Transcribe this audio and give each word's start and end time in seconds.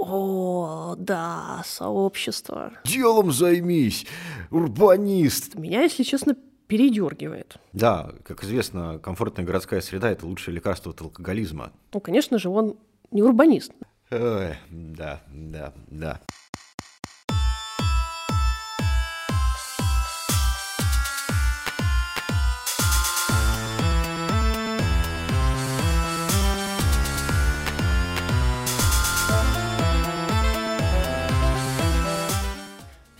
О, 0.00 0.94
да, 0.98 1.62
сообщество. 1.66 2.72
Делом 2.84 3.32
займись, 3.32 4.06
урбанист. 4.50 5.56
Меня, 5.56 5.82
если 5.82 6.02
честно, 6.04 6.34
передергивает. 6.66 7.56
Да, 7.72 8.12
как 8.24 8.42
известно, 8.42 8.98
комфортная 8.98 9.44
городская 9.44 9.80
среда– 9.80 10.10
это 10.12 10.26
лучшее 10.26 10.54
лекарство 10.54 10.92
от 10.92 11.00
алкоголизма. 11.02 11.72
Ну, 11.92 12.00
конечно 12.00 12.38
же, 12.38 12.48
он 12.48 12.76
не 13.10 13.22
урбанист. 13.22 13.72
Ой, 14.10 14.56
да, 14.70 15.20
да, 15.28 15.74
да. 15.88 16.20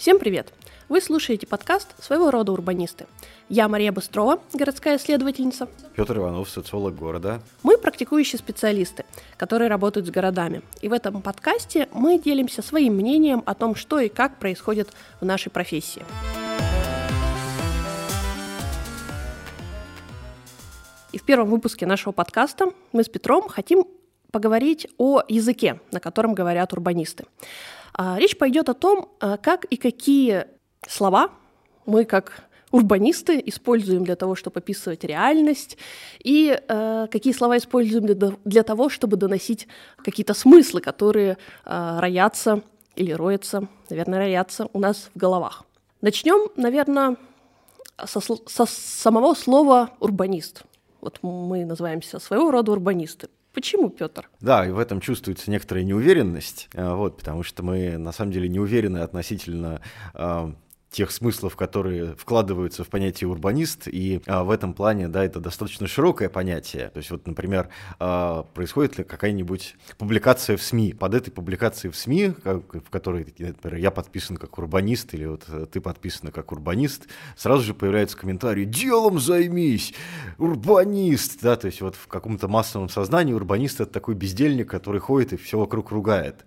Всем 0.01 0.19
привет! 0.19 0.55
Вы 0.89 1.03
слушаете 1.03 1.47
подкаст 1.47 1.89
«Своего 2.03 2.31
рода 2.31 2.53
урбанисты». 2.53 3.07
Я 3.51 3.69
Мария 3.69 3.93
Быстрова, 3.93 4.41
городская 4.55 4.97
исследовательница. 4.97 5.69
Петр 5.95 6.17
Иванов, 6.17 6.49
социолог 6.49 6.95
города. 6.95 7.43
Мы 7.63 7.77
практикующие 7.77 8.39
специалисты, 8.39 9.05
которые 9.37 9.69
работают 9.69 10.07
с 10.07 10.11
городами. 10.11 10.63
И 10.81 10.89
в 10.89 10.95
этом 10.95 11.21
подкасте 11.21 11.87
мы 11.93 12.19
делимся 12.19 12.63
своим 12.63 12.95
мнением 12.95 13.43
о 13.45 13.55
том, 13.55 13.75
что 13.75 14.01
и 14.01 14.09
как 14.09 14.39
происходит 14.39 14.89
в 15.21 15.27
нашей 15.27 15.51
профессии. 15.51 16.03
И 21.13 21.19
в 21.19 21.23
первом 21.27 21.51
выпуске 21.51 21.85
нашего 21.85 22.13
подкаста 22.13 22.73
мы 22.93 23.05
с 23.05 23.11
Петром 23.11 23.51
хотим 23.51 23.85
поговорить 24.33 24.89
о 24.97 25.21
языке, 25.29 25.79
на 25.93 26.01
котором 26.01 26.33
говорят 26.33 26.73
урбанисты. 26.73 27.27
А, 27.95 28.19
речь 28.19 28.37
пойдет 28.37 28.69
о 28.69 28.75
том, 28.75 29.09
а, 29.21 29.37
как 29.37 29.65
и 29.67 29.77
какие 29.77 30.47
слова 30.87 31.31
мы 31.87 32.05
как 32.05 32.51
урбанисты 32.71 33.43
используем 33.47 34.05
для 34.05 34.17
того, 34.17 34.35
чтобы 34.35 34.59
описывать 34.61 35.05
реальность, 35.05 35.77
и 36.23 36.57
э, 36.57 37.07
какие 37.11 37.33
слова 37.33 37.57
используем 37.59 38.07
для, 38.07 38.33
для 38.45 38.63
того, 38.63 38.89
чтобы 38.89 39.17
доносить 39.17 39.67
какие-то 39.99 40.35
смыслы, 40.35 40.81
которые 40.81 41.37
э, 41.65 41.99
роятся 41.99 42.63
или 42.95 43.13
роятся, 43.13 43.67
наверное, 43.89 44.19
роятся 44.21 44.69
у 44.73 44.79
нас 44.79 45.11
в 45.13 45.19
головах. 45.19 45.65
Начнем, 46.01 46.51
наверное, 46.57 47.17
со, 48.05 48.21
со 48.21 48.67
самого 48.67 49.35
слова 49.35 49.91
урбанист. 50.01 50.63
Вот 51.01 51.19
мы 51.23 51.65
называемся 51.65 52.19
своего 52.19 52.51
рода 52.51 52.73
урбанисты. 52.73 53.29
Почему, 53.53 53.91
Петр? 53.91 54.29
Да, 54.41 54.67
и 54.67 54.71
в 54.71 54.79
этом 54.79 55.01
чувствуется 55.01 55.51
некоторая 55.51 55.85
неуверенность, 55.85 56.69
э, 56.73 56.95
вот, 56.95 57.17
потому 57.19 57.43
что 57.43 57.63
мы 57.63 57.99
на 57.99 58.13
самом 58.13 58.33
деле 58.33 58.49
не 58.49 58.61
уверены 58.61 58.99
относительно 58.99 59.81
э, 60.15 60.53
тех 60.91 61.13
смыслов, 61.13 61.57
которые 61.57 62.17
вкладываются 62.17 62.83
в 62.83 62.89
понятие 62.89 63.29
урбанист, 63.29 63.87
и 63.87 64.21
а, 64.27 64.43
в 64.43 64.51
этом 64.51 64.75
плане, 64.75 65.07
да, 65.09 65.25
это 65.25 65.39
достаточно 65.39 65.87
широкое 65.87 66.29
понятие. 66.29 66.89
То 66.89 66.99
есть 66.99 67.11
вот, 67.11 67.27
например, 67.27 67.69
а, 68.01 68.43
происходит 68.55 68.99
ли 68.99 69.05
какая-нибудь 69.05 69.77
публикация 69.99 70.57
в 70.57 70.63
СМИ, 70.63 70.95
под 70.95 71.15
этой 71.15 71.31
публикацией 71.31 71.93
в 71.93 71.97
СМИ, 71.97 72.33
как, 72.43 72.75
в 72.75 72.91
которой, 72.91 73.33
например, 73.39 73.79
я 73.79 73.91
подписан 73.93 74.37
как 74.37 74.59
урбанист, 74.59 75.15
или 75.15 75.27
вот 75.27 75.47
ты 75.71 75.81
подписана 75.81 76.33
как 76.33 76.51
урбанист, 76.51 77.07
сразу 77.37 77.63
же 77.63 77.73
появляются 77.73 78.17
комментарии 78.17 78.65
«делом 78.65 79.21
займись, 79.21 79.95
урбанист», 80.39 81.41
да, 81.41 81.55
то 81.55 81.67
есть 81.67 81.81
вот 81.83 81.95
в 81.95 82.09
каком-то 82.09 82.49
массовом 82.49 82.89
сознании 82.89 83.33
урбанист— 83.33 83.81
это 83.81 83.93
такой 83.93 84.17
бездельник, 84.17 84.69
который 84.69 85.01
ходит 85.01 85.35
и 85.35 85.37
все 85.37 85.57
вокруг 85.57 85.93
ругает. 85.93 86.45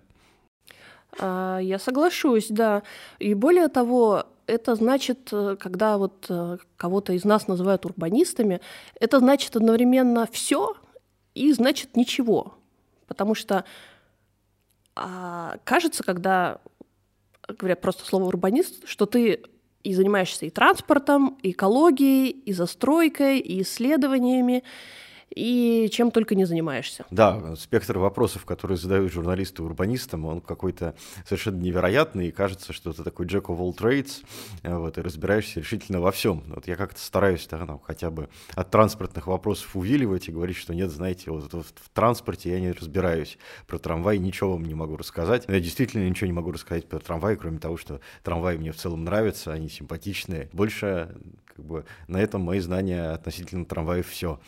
А, 1.18 1.58
я 1.58 1.78
соглашусь, 1.78 2.48
да. 2.50 2.82
И 3.18 3.34
более 3.34 3.68
того, 3.68 4.26
это 4.46 4.74
значит, 4.74 5.28
э, 5.32 5.56
когда 5.58 5.98
вот 5.98 6.26
э, 6.28 6.58
кого-то 6.76 7.12
из 7.12 7.24
нас 7.24 7.48
называют 7.48 7.84
урбанистами, 7.84 8.60
это 9.00 9.18
значит 9.18 9.56
одновременно 9.56 10.28
все 10.30 10.74
и 11.34 11.52
значит 11.52 11.96
ничего. 11.96 12.54
Потому 13.06 13.34
что 13.34 13.64
а, 14.96 15.56
кажется, 15.64 16.02
когда 16.02 16.60
говорят 17.48 17.80
просто 17.80 18.04
слово 18.04 18.24
урбанист, 18.24 18.86
что 18.86 19.06
ты 19.06 19.42
и 19.82 19.94
занимаешься 19.94 20.46
и 20.46 20.50
транспортом, 20.50 21.38
и 21.42 21.50
экологией, 21.50 22.30
и 22.30 22.52
застройкой, 22.52 23.38
и 23.38 23.60
исследованиями, 23.62 24.64
и 25.34 25.88
чем 25.90 26.10
только 26.10 26.34
не 26.34 26.44
занимаешься. 26.44 27.04
Да, 27.10 27.56
спектр 27.56 27.98
вопросов, 27.98 28.44
которые 28.44 28.78
задают 28.78 29.12
журналисты 29.12 29.62
урбанистам, 29.62 30.24
он 30.26 30.40
какой-то 30.40 30.94
совершенно 31.26 31.60
невероятный, 31.60 32.28
и 32.28 32.30
кажется, 32.30 32.72
что 32.72 32.92
ты 32.92 33.02
такой 33.02 33.26
Jack 33.26 33.46
of 33.46 33.58
all 33.58 33.76
trades, 33.76 34.24
э, 34.62 34.76
вот, 34.76 34.96
и 34.96 35.00
разбираешься 35.00 35.60
решительно 35.60 36.00
во 36.00 36.12
всем. 36.12 36.44
Вот 36.46 36.68
я 36.68 36.76
как-то 36.76 37.00
стараюсь 37.00 37.46
да, 37.50 37.64
ну, 37.64 37.78
хотя 37.78 38.10
бы 38.10 38.28
от 38.54 38.70
транспортных 38.70 39.26
вопросов 39.26 39.74
увиливать 39.74 40.28
и 40.28 40.32
говорить, 40.32 40.56
что 40.56 40.74
нет, 40.74 40.90
знаете, 40.90 41.30
вот, 41.30 41.52
вот 41.52 41.66
в 41.66 41.88
транспорте 41.90 42.50
я 42.50 42.60
не 42.60 42.72
разбираюсь, 42.72 43.38
про 43.66 43.78
трамвай 43.78 44.18
ничего 44.18 44.52
вам 44.52 44.64
не 44.64 44.74
могу 44.74 44.96
рассказать. 44.96 45.44
Я 45.48 45.60
действительно 45.60 46.08
ничего 46.08 46.26
не 46.26 46.32
могу 46.32 46.52
рассказать 46.52 46.88
про 46.88 46.98
трамвай, 47.00 47.36
кроме 47.36 47.58
того, 47.58 47.76
что 47.76 48.00
трамваи 48.22 48.56
мне 48.56 48.72
в 48.72 48.76
целом 48.76 49.04
нравятся, 49.04 49.52
они 49.52 49.68
симпатичные. 49.68 50.48
Больше 50.52 51.16
как 51.56 51.64
бы 51.64 51.84
на 52.08 52.18
этом 52.18 52.42
мои 52.42 52.60
знания 52.60 53.10
относительно 53.10 53.64
трамваев 53.64 54.08
все. 54.08 54.40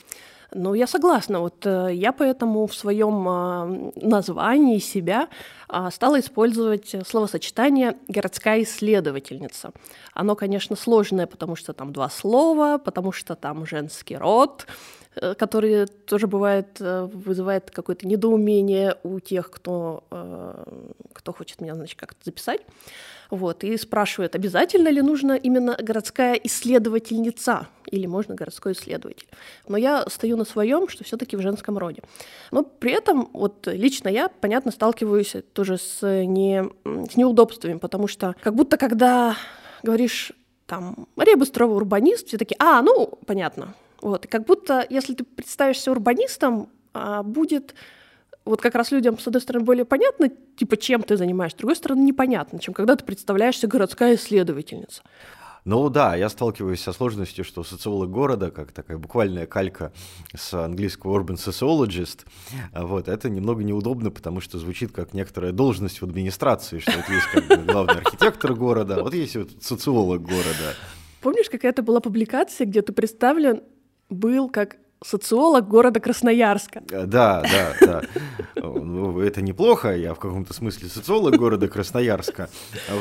Ну, 0.58 0.74
я 0.74 0.86
согласна. 0.86 1.40
Вот 1.40 1.66
э, 1.66 1.90
я 1.92 2.12
поэтому 2.12 2.66
в 2.66 2.74
своем 2.74 3.92
названии 3.94 4.78
себя 4.78 5.28
э, 5.68 5.90
стала 5.92 6.18
использовать 6.18 6.94
словосочетание 7.06 7.96
«городская 8.08 8.62
исследовательница». 8.62 9.72
Оно, 10.14 10.34
конечно, 10.34 10.74
сложное, 10.74 11.26
потому 11.26 11.56
что 11.56 11.74
там 11.74 11.92
два 11.92 12.08
слова, 12.08 12.78
потому 12.78 13.12
что 13.12 13.34
там 13.34 13.66
женский 13.66 14.16
род, 14.16 14.66
э, 15.14 15.34
который 15.34 15.86
тоже 15.86 16.26
бывает, 16.26 16.80
э, 16.80 17.04
вызывает 17.12 17.70
какое-то 17.70 18.06
недоумение 18.06 18.96
у 19.02 19.20
тех, 19.20 19.50
кто, 19.50 20.04
кто 21.12 21.32
хочет 21.32 21.60
меня, 21.60 21.74
значит, 21.74 22.00
как-то 22.00 22.18
записать. 22.24 22.62
Вот, 23.30 23.64
и 23.64 23.76
спрашивают, 23.76 24.34
обязательно 24.34 24.88
ли 24.88 25.02
нужно 25.02 25.32
именно 25.32 25.76
городская 25.80 26.34
исследовательница 26.34 27.68
или 27.90 28.06
можно 28.06 28.34
городской 28.34 28.72
исследователь. 28.72 29.28
Но 29.68 29.76
я 29.76 30.04
стою 30.08 30.36
на 30.36 30.44
своем, 30.44 30.88
что 30.88 31.04
все-таки 31.04 31.36
в 31.36 31.40
женском 31.40 31.78
роде. 31.78 32.02
Но 32.50 32.62
при 32.62 32.92
этом 32.92 33.28
вот 33.32 33.66
лично 33.66 34.08
я, 34.08 34.28
понятно, 34.28 34.70
сталкиваюсь 34.70 35.36
тоже 35.52 35.78
с, 35.78 36.02
не, 36.24 36.64
с 36.84 37.16
неудобствами, 37.16 37.78
потому 37.78 38.06
что 38.08 38.34
как 38.42 38.54
будто 38.54 38.76
когда 38.76 39.36
говоришь 39.82 40.32
там 40.66 41.08
Мария 41.16 41.36
Быстрова 41.36 41.74
урбанист, 41.74 42.28
все 42.28 42.38
такие, 42.38 42.56
а, 42.58 42.82
ну, 42.82 43.18
понятно. 43.26 43.74
Вот, 44.02 44.24
и 44.24 44.28
как 44.28 44.44
будто, 44.44 44.84
если 44.90 45.14
ты 45.14 45.24
представишься 45.24 45.90
урбанистом, 45.90 46.68
а, 46.92 47.22
будет 47.22 47.74
вот 48.46 48.62
как 48.62 48.74
раз 48.74 48.90
людям, 48.92 49.18
с 49.18 49.26
одной 49.26 49.42
стороны, 49.42 49.64
более 49.64 49.84
понятно, 49.84 50.30
типа, 50.56 50.76
чем 50.76 51.02
ты 51.02 51.16
занимаешься, 51.16 51.56
с 51.56 51.58
другой 51.58 51.76
стороны, 51.76 52.00
непонятно, 52.00 52.58
чем 52.58 52.72
когда 52.72 52.96
ты 52.96 53.04
представляешься 53.04 53.66
городская 53.66 54.14
исследовательница. 54.14 55.02
Ну 55.64 55.88
да, 55.90 56.14
я 56.14 56.28
сталкиваюсь 56.28 56.80
со 56.80 56.92
сложностью, 56.92 57.44
что 57.44 57.64
социолог 57.64 58.08
города, 58.08 58.52
как 58.52 58.70
такая 58.70 58.98
буквальная 58.98 59.46
калька 59.46 59.92
с 60.32 60.54
английского 60.54 61.18
urban 61.18 61.34
sociologist, 61.34 62.20
вот, 62.72 63.08
это 63.08 63.28
немного 63.28 63.64
неудобно, 63.64 64.12
потому 64.12 64.40
что 64.40 64.60
звучит 64.60 64.92
как 64.92 65.12
некоторая 65.12 65.50
должность 65.50 66.00
в 66.00 66.04
администрации, 66.04 66.78
что 66.78 66.92
вот 66.92 67.08
есть 67.08 67.26
как 67.32 67.48
бы 67.48 67.56
главный 67.72 68.00
архитектор 68.00 68.54
города, 68.54 69.02
вот 69.02 69.12
есть 69.12 69.34
вот 69.34 69.50
социолог 69.60 70.22
города. 70.22 70.74
Помнишь, 71.20 71.50
какая-то 71.50 71.82
была 71.82 71.98
публикация, 71.98 72.64
где 72.64 72.80
ты 72.80 72.92
представлен 72.92 73.62
был 74.08 74.48
как 74.48 74.76
социолог 75.04 75.68
города 75.68 76.00
Красноярска. 76.00 76.82
Э, 76.90 77.06
да, 77.06 77.42
да, 77.42 77.74
да. 77.80 78.02
Ну, 78.54 79.20
это 79.20 79.42
неплохо, 79.42 79.94
я 79.94 80.14
в 80.14 80.18
каком-то 80.18 80.54
смысле 80.54 80.88
социолог 80.88 81.36
города 81.36 81.68
Красноярска, 81.68 82.48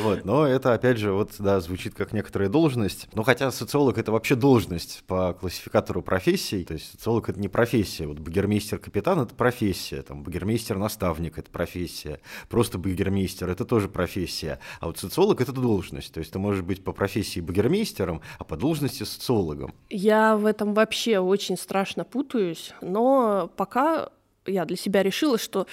вот, 0.03 0.25
но 0.25 0.45
это, 0.45 0.73
опять 0.73 0.97
же, 0.97 1.11
вот, 1.11 1.31
да, 1.39 1.59
звучит 1.59 1.95
как 1.95 2.13
некоторая 2.13 2.49
должность, 2.49 3.07
ну, 3.13 3.23
хотя 3.23 3.51
социолог— 3.51 3.97
это 3.99 4.11
вообще 4.11 4.35
должность 4.35 5.03
по 5.07 5.33
классификатору 5.33 6.01
профессий, 6.01 6.65
то 6.65 6.73
есть 6.73 6.91
социолог— 6.91 7.29
это 7.29 7.39
не 7.39 7.47
профессия, 7.47 8.05
вот 8.05 8.19
багермейстер-капитан— 8.19 9.19
это 9.21 9.33
профессия, 9.33 10.01
там, 10.01 10.23
багермейстер-наставник— 10.23 11.37
это 11.39 11.49
профессия, 11.49 12.19
просто 12.49 12.77
багермейстер— 12.77 13.49
это 13.51 13.65
тоже 13.65 13.87
профессия, 13.87 14.59
а 14.79 14.87
вот 14.87 14.97
социолог— 14.97 15.41
это 15.41 15.53
должность, 15.53 16.13
то 16.13 16.19
есть 16.19 16.31
ты 16.31 16.39
можешь 16.39 16.63
быть 16.63 16.83
по 16.83 16.91
профессии 16.91 17.39
багермейстером, 17.39 18.21
а 18.37 18.43
по 18.43 18.57
должности 18.57 19.03
социологом. 19.03 19.73
Я 19.89 20.35
в 20.35 20.45
этом 20.45 20.73
вообще 20.73 21.19
очень 21.19 21.57
страшно 21.57 21.94
страшно 21.95 22.03
путаюсь, 22.03 22.73
но 22.81 23.49
пока 23.55 24.09
я 24.45 24.65
для 24.65 24.75
себя 24.75 25.01
решила, 25.01 25.37
что 25.37 25.65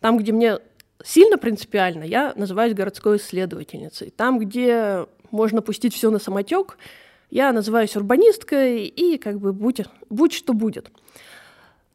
там, 0.00 0.18
где 0.18 0.32
мне 0.32 0.58
сильно 1.04 1.38
принципиально, 1.38 2.04
я 2.04 2.32
называюсь 2.36 2.74
городской 2.74 3.18
исследовательницей. 3.18 4.10
Там, 4.10 4.38
где 4.38 5.06
можно 5.30 5.62
пустить 5.62 5.94
все 5.94 6.10
на 6.10 6.18
самотек, 6.18 6.76
я 7.30 7.52
называюсь 7.52 7.96
урбанисткой 7.96 8.86
и 8.86 9.16
как 9.16 9.38
бы 9.38 9.52
будь, 9.52 9.82
будь 10.10 10.32
что 10.32 10.52
будет. 10.54 10.90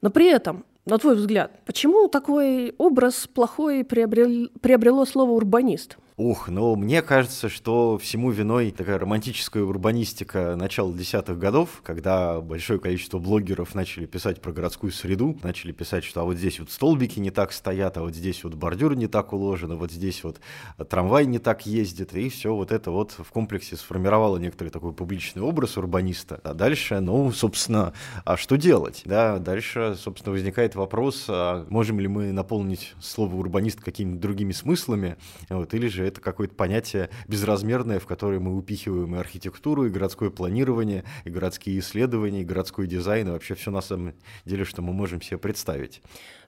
Но 0.02 0.10
при 0.10 0.28
этом 0.28 0.66
на 0.86 0.98
твой 0.98 1.16
взгляд, 1.16 1.52
почему 1.66 2.08
такой 2.08 2.76
образ 2.78 3.28
плохой 3.28 3.84
приобрел, 3.84 4.50
приобрело 4.62 5.06
слово 5.06 5.32
урбанист? 5.32 5.98
Ух, 6.18 6.48
ну 6.48 6.78
мне 6.78 7.02
кажется, 7.02 7.50
что 7.50 7.98
всему 7.98 8.32
виной 8.32 8.72
такая 8.72 8.98
романтическая 8.98 9.64
урбанистика 9.64 10.56
начала 10.56 10.94
десятых 10.94 11.38
годов, 11.38 11.82
когда 11.84 12.40
большое 12.40 12.80
количество 12.80 13.20
блогеров 13.20 13.76
начали 13.76 14.06
писать 14.06 14.40
про 14.40 14.54
городскую 14.54 14.94
среду, 14.94 15.38
начали 15.44 15.74
писать, 15.74 16.06
что 16.06 16.22
а 16.22 16.24
вот 16.24 16.38
здесь 16.38 16.58
вот 16.62 16.72
столбики 16.72 17.20
не 17.20 17.32
так 17.32 17.52
стоят, 17.52 17.98
а 17.98 18.02
вот 18.02 18.16
здесь 18.16 18.46
вот 18.46 18.54
бордюр 18.54 18.96
не 18.96 19.08
так 19.08 19.34
уложен, 19.34 19.74
а 19.74 19.76
вот 19.76 19.92
здесь 19.92 20.24
вот 20.24 20.40
трамвай 20.88 21.26
не 21.26 21.38
так 21.38 21.66
ездит, 21.66 22.16
и 22.16 22.30
все 22.30 22.56
вот 22.56 22.72
это 22.72 22.92
вот 22.92 23.12
в 23.12 23.30
комплексе 23.32 23.76
сформировало 23.76 24.38
некоторый 24.38 24.70
такой 24.70 24.94
публичный 24.94 25.42
образ 25.42 25.76
урбаниста. 25.76 26.40
А 26.46 26.54
дальше, 26.54 27.02
ну, 27.02 27.30
собственно, 27.34 27.92
а 28.24 28.38
что 28.38 28.56
делать? 28.56 29.02
Да, 29.04 29.38
дальше, 29.40 29.98
собственно, 30.00 30.32
возникает 30.32 30.76
вопрос, 30.76 31.26
а 31.28 31.66
можем 31.70 32.00
ли 32.00 32.08
мы 32.08 32.32
наполнить 32.32 32.94
слово 33.02 33.36
урбанист 33.36 33.82
какими-то 33.82 34.22
другими 34.22 34.54
смыслами, 34.54 35.18
вот, 35.50 35.74
или 35.74 35.90
же 35.90 36.05
это 36.08 36.22
какое-то 36.22 36.56
понятие 36.56 37.10
безразмерное, 37.28 38.00
в 38.00 38.06
которое 38.06 38.40
мы 38.40 38.58
упихиваем 38.58 39.16
и 39.16 39.20
архитектуру, 39.20 39.86
и 39.86 39.90
городское 39.90 40.30
планирование, 40.30 41.04
и 41.24 41.30
городские 41.30 41.80
исследования, 41.80 42.42
и 42.42 42.46
городской 42.46 42.88
дизайн, 42.88 43.28
и 43.28 43.32
вообще 43.32 43.56
все 43.56 43.72
на 43.72 43.82
самом 43.82 44.14
деле, 44.46 44.66
что 44.66 44.82
мы 44.82 44.94
можем 44.94 45.22
себе 45.22 45.38
представить. 45.38 46.02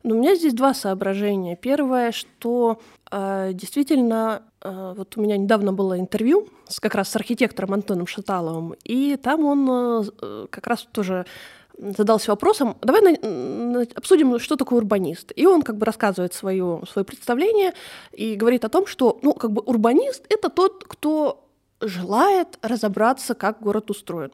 Ну, 0.04 0.15
у 0.15 0.19
меня 0.19 0.36
здесь 0.36 0.54
два 0.54 0.74
соображения. 0.74 1.56
Первое, 1.56 2.12
что 2.12 2.80
э, 3.12 3.51
действительно, 3.54 4.44
э, 4.62 4.94
вот 4.95 5.18
у 5.18 5.21
меня 5.21 5.38
недавно 5.38 5.74
было 5.74 6.00
интервью 6.00 6.48
с, 6.68 6.80
как 6.80 6.95
раз 6.95 7.09
с 7.09 7.15
архитектором 7.15 7.74
Антоном 7.74 8.07
Шаталовым, 8.07 8.75
и 8.83 9.18
там 9.18 9.45
он 9.45 10.09
э, 10.21 10.48
как 10.50 10.68
раз 10.68 10.88
тоже 10.92 11.25
задался 11.77 12.31
вопросом, 12.31 12.77
давай 12.81 13.01
на, 13.01 13.29
на, 13.29 13.81
обсудим, 13.95 14.39
что 14.39 14.56
такое 14.56 14.79
урбанист. 14.79 15.31
И 15.35 15.45
он 15.45 15.62
как 15.62 15.77
бы 15.77 15.85
рассказывает 15.85 16.33
свое, 16.33 16.81
свое 16.91 17.06
представление 17.06 17.74
и 18.12 18.35
говорит 18.35 18.65
о 18.65 18.69
том, 18.69 18.88
что 18.88 19.19
ну, 19.21 19.33
как 19.33 19.51
бы 19.51 19.62
урбанист— 19.65 20.25
это 20.29 20.50
тот, 20.50 20.83
кто 20.83 21.44
желает 21.79 22.57
разобраться, 22.62 23.35
как 23.35 23.62
город 23.62 23.91
устроен. 23.91 24.31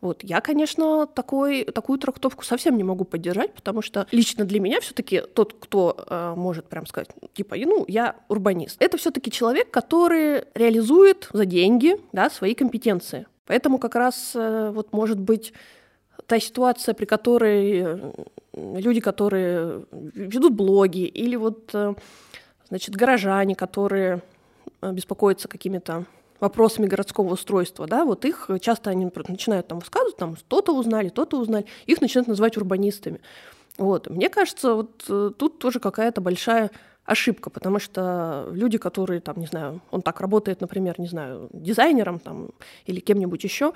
Вот. 0.00 0.22
Я, 0.22 0.40
конечно, 0.40 1.06
такой, 1.06 1.64
такую 1.64 1.98
трактовку 1.98 2.44
совсем 2.44 2.76
не 2.76 2.84
могу 2.84 3.04
поддержать, 3.04 3.52
потому 3.54 3.82
что 3.82 4.06
лично 4.12 4.44
для 4.44 4.60
меня 4.60 4.80
все-таки 4.80 5.20
тот, 5.20 5.54
кто 5.58 5.96
э, 6.08 6.34
может 6.36 6.68
прям 6.68 6.86
сказать, 6.86 7.08
типа, 7.34 7.56
ну, 7.58 7.84
я 7.88 8.16
урбанист, 8.28 8.76
это 8.78 8.96
все-таки 8.96 9.30
человек, 9.30 9.70
который 9.70 10.44
реализует 10.54 11.28
за 11.32 11.44
деньги 11.44 11.96
да, 12.12 12.30
свои 12.30 12.54
компетенции. 12.54 13.26
Поэтому 13.46 13.78
как 13.78 13.94
раз 13.94 14.32
э, 14.34 14.70
вот 14.74 14.92
может 14.92 15.18
быть 15.18 15.52
та 16.26 16.40
ситуация, 16.40 16.94
при 16.94 17.04
которой 17.04 17.80
э, 17.80 18.12
люди, 18.52 19.00
которые 19.00 19.84
ведут 19.92 20.54
блоги, 20.54 21.06
или 21.06 21.36
вот, 21.36 21.70
э, 21.74 21.94
значит, 22.68 22.96
горожане, 22.96 23.54
которые 23.54 24.22
э, 24.82 24.92
беспокоятся 24.92 25.48
какими-то 25.48 26.04
вопросами 26.40 26.86
городского 26.86 27.32
устройства, 27.32 27.86
да, 27.86 28.04
вот 28.04 28.24
их 28.24 28.50
часто 28.60 28.90
они 28.90 29.10
начинают 29.28 29.68
там 29.68 29.78
высказывать, 29.78 30.16
там 30.16 30.36
что-то 30.36 30.76
узнали, 30.76 31.08
то-то 31.08 31.38
узнали, 31.38 31.64
их 31.86 32.00
начинают 32.00 32.28
называть 32.28 32.56
урбанистами. 32.58 33.20
Вот. 33.78 34.10
Мне 34.10 34.28
кажется, 34.28 34.74
вот 34.74 35.04
тут 35.38 35.58
тоже 35.58 35.80
какая-то 35.80 36.20
большая 36.20 36.70
ошибка, 37.06 37.50
потому 37.50 37.78
что 37.78 38.48
люди, 38.52 38.78
которые 38.78 39.20
там, 39.20 39.38
не 39.38 39.46
знаю, 39.46 39.80
он 39.90 40.02
так 40.02 40.20
работает, 40.20 40.60
например, 40.60 40.96
не 40.98 41.06
знаю, 41.06 41.48
дизайнером 41.52 42.18
там 42.18 42.50
или 42.84 43.00
кем-нибудь 43.00 43.44
еще, 43.44 43.72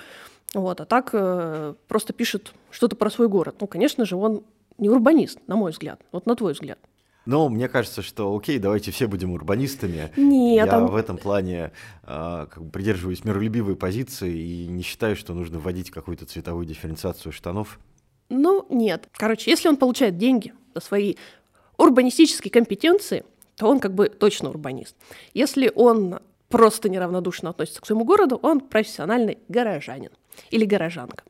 вот, 0.55 0.81
а 0.81 0.85
так 0.85 1.11
э, 1.13 1.75
просто 1.87 2.13
пишет 2.13 2.53
что-то 2.71 2.97
про 2.97 3.11
свой 3.11 3.29
город. 3.29 3.57
Ну, 3.61 3.67
конечно 3.67 4.05
же, 4.05 4.17
он 4.17 4.43
не 4.79 4.89
урбанист, 4.89 5.39
на 5.47 5.57
мой 5.57 5.71
взгляд. 5.71 6.01
Вот 6.13 6.27
на 6.27 6.35
твой 6.35 6.55
взгляд. 6.55 6.79
Но 7.27 7.49
мне 7.49 7.69
кажется, 7.69 8.03
что 8.03 8.35
окей, 8.35 8.59
давайте 8.59 8.91
все 8.91 9.07
будем 9.07 9.33
урбанистами. 9.33 10.11
Нет, 10.17 10.57
Я 10.57 10.67
там... 10.67 10.87
в 10.87 10.97
этом 10.97 11.19
плане 11.19 11.71
э, 12.03 12.47
как 12.51 12.63
бы 12.63 12.71
придерживаюсь 12.71 13.25
миролюбивой 13.25 13.77
позиции 13.77 14.37
и 14.37 14.67
не 14.67 14.83
считаю, 14.83 15.17
что 15.17 15.35
нужно 15.35 15.59
вводить 15.59 15.91
какую-то 15.91 16.27
цветовую 16.27 16.67
дифференциацию 16.67 17.33
штанов. 17.33 17.79
Ну, 18.31 18.67
нет. 18.71 19.09
Короче, 19.13 19.51
если 19.51 19.69
он 19.69 19.77
получает 19.77 20.17
деньги 20.17 20.55
за 20.75 20.81
свои 20.81 21.17
урбанистические 21.77 22.51
компетенции, 22.51 23.25
то 23.57 23.67
он 23.69 23.81
как 23.81 23.95
бы 23.95 24.09
точно 24.09 24.49
урбанист. 24.49 24.97
Если 25.35 25.71
он 25.75 26.21
просто 26.51 26.91
неравнодушно 26.91 27.51
относится 27.51 27.81
к 27.81 27.87
своему 27.87 28.05
городу, 28.05 28.39
он 28.43 28.61
профессиональный 28.61 29.39
горожанин 29.49 30.11
или 30.51 30.67
горожанка. 30.67 31.25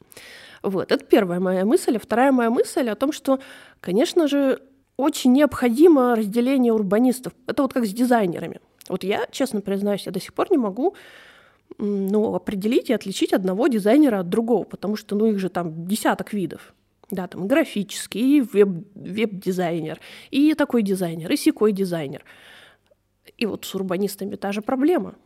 Вот, 0.62 0.90
это 0.90 1.05
первая 1.05 1.38
моя 1.40 1.64
мысль. 1.64 1.96
А 1.96 2.00
вторая 2.00 2.32
моя 2.32 2.50
мысль 2.50 2.88
о 2.88 2.96
том, 2.96 3.12
что, 3.12 3.38
конечно 3.81 4.26
же, 4.26 4.61
очень 4.96 5.32
необходимо 5.32 6.17
разделение 6.17 6.72
урбанистов. 6.72 7.32
Это 7.46 7.62
вот 7.62 7.72
как 7.72 7.87
с 7.87 7.93
дизайнерами. 7.93 8.61
Вот 8.88 9.05
я, 9.05 9.26
честно 9.31 9.61
признаюсь, 9.61 10.06
я 10.06 10.12
до 10.12 10.20
сих 10.20 10.34
пор 10.34 10.50
не 10.50 10.58
могу 10.58 10.94
ну, 11.78 12.34
определить 12.34 12.90
и 12.90 12.93
отличить 12.93 13.32
одного 13.32 13.69
дизайнера 13.69 14.20
от 14.20 14.28
другого, 14.28 14.64
потому 14.64 14.96
что 14.96 15.14
ну, 15.17 15.26
их 15.26 15.38
же 15.38 15.49
там 15.49 15.87
десяток 15.87 16.32
видов. 16.32 16.75
Да, 17.11 17.26
там 17.26 17.49
графический, 17.49 18.40
веб-дизайнер, 18.40 19.99
и 20.31 20.55
такой 20.55 20.82
дизайнер, 20.82 21.31
и 21.32 21.37
секой 21.37 21.72
дизайнер. 21.72 22.25
И 23.40 23.46
вот 23.46 23.64
с 23.64 23.75
урбанистами 23.75 24.37
та 24.37 24.52
же 24.52 24.62
проблема– 24.62 25.14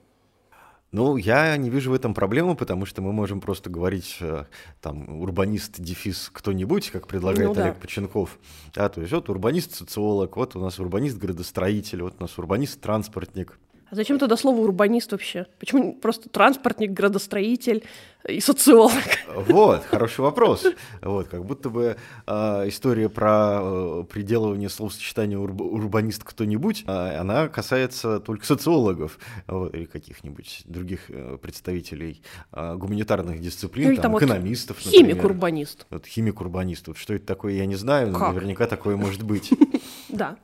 ну, 0.94 1.16
я 1.16 1.56
не 1.56 1.70
вижу 1.70 1.90
в 1.90 1.94
этом 1.94 2.14
проблемы, 2.14 2.54
потому 2.54 2.86
что 2.86 3.02
мы 3.02 3.12
можем 3.12 3.40
просто 3.40 3.68
говорить, 3.68 4.18
э, 4.20 4.44
там, 4.80 5.20
урбанист, 5.22 5.80
дефис, 5.80 6.30
кто-нибудь, 6.32 6.92
как 6.92 7.08
предлагает 7.08 7.48
ну, 7.48 7.60
Олег 7.60 7.74
да. 7.74 7.80
Поченков. 7.80 8.38
Да, 8.72 8.88
то 8.88 9.00
есть 9.00 9.12
вот 9.12 9.28
урбанист-социолог, 9.28 10.36
вот 10.36 10.54
у 10.54 10.60
нас 10.60 10.78
урбанист-градостроитель, 10.78 12.02
вот 12.02 12.14
у 12.20 12.22
нас 12.22 12.38
урбанист-транспортник. 12.38 13.58
А 13.94 13.96
зачем 13.96 14.18
тогда 14.18 14.36
слово 14.36 14.58
урбанист 14.62 15.12
вообще? 15.12 15.46
Почему 15.60 15.94
просто 15.94 16.28
транспортник, 16.28 16.90
градостроитель 16.90 17.84
и 18.28 18.40
социолог? 18.40 18.92
Вот, 19.32 19.84
хороший 19.84 20.22
вопрос. 20.22 20.66
Вот, 21.00 21.28
как 21.28 21.44
будто 21.44 21.70
бы 21.70 21.96
э, 22.26 22.32
история 22.68 23.08
про 23.08 23.60
э, 23.62 24.04
приделывание 24.10 24.68
словосочетания 24.68 25.38
урб, 25.38 25.60
урбанист 25.60 26.24
кто-нибудь, 26.24 26.82
э, 26.88 27.18
она 27.18 27.46
касается 27.46 28.18
только 28.18 28.44
социологов 28.46 29.20
вот, 29.46 29.72
или 29.72 29.84
каких-нибудь 29.84 30.62
других 30.64 31.08
э, 31.08 31.38
представителей 31.40 32.20
э, 32.50 32.74
гуманитарных 32.74 33.40
дисциплин, 33.40 33.90
ну, 33.90 34.02
там, 34.02 34.02
там 34.02 34.18
экономистов, 34.18 34.84
вот 34.84 34.92
Химик-урбанист. 34.92 35.86
Вот, 35.90 36.04
химик-урбанист. 36.04 36.88
Вот, 36.88 36.98
что 36.98 37.14
это 37.14 37.26
такое, 37.26 37.52
я 37.52 37.66
не 37.66 37.76
знаю, 37.76 38.10
но 38.10 38.18
как? 38.18 38.34
наверняка 38.34 38.66
такое 38.66 38.96
может 38.96 39.22
быть. 39.22 39.52
Да. 40.08 40.36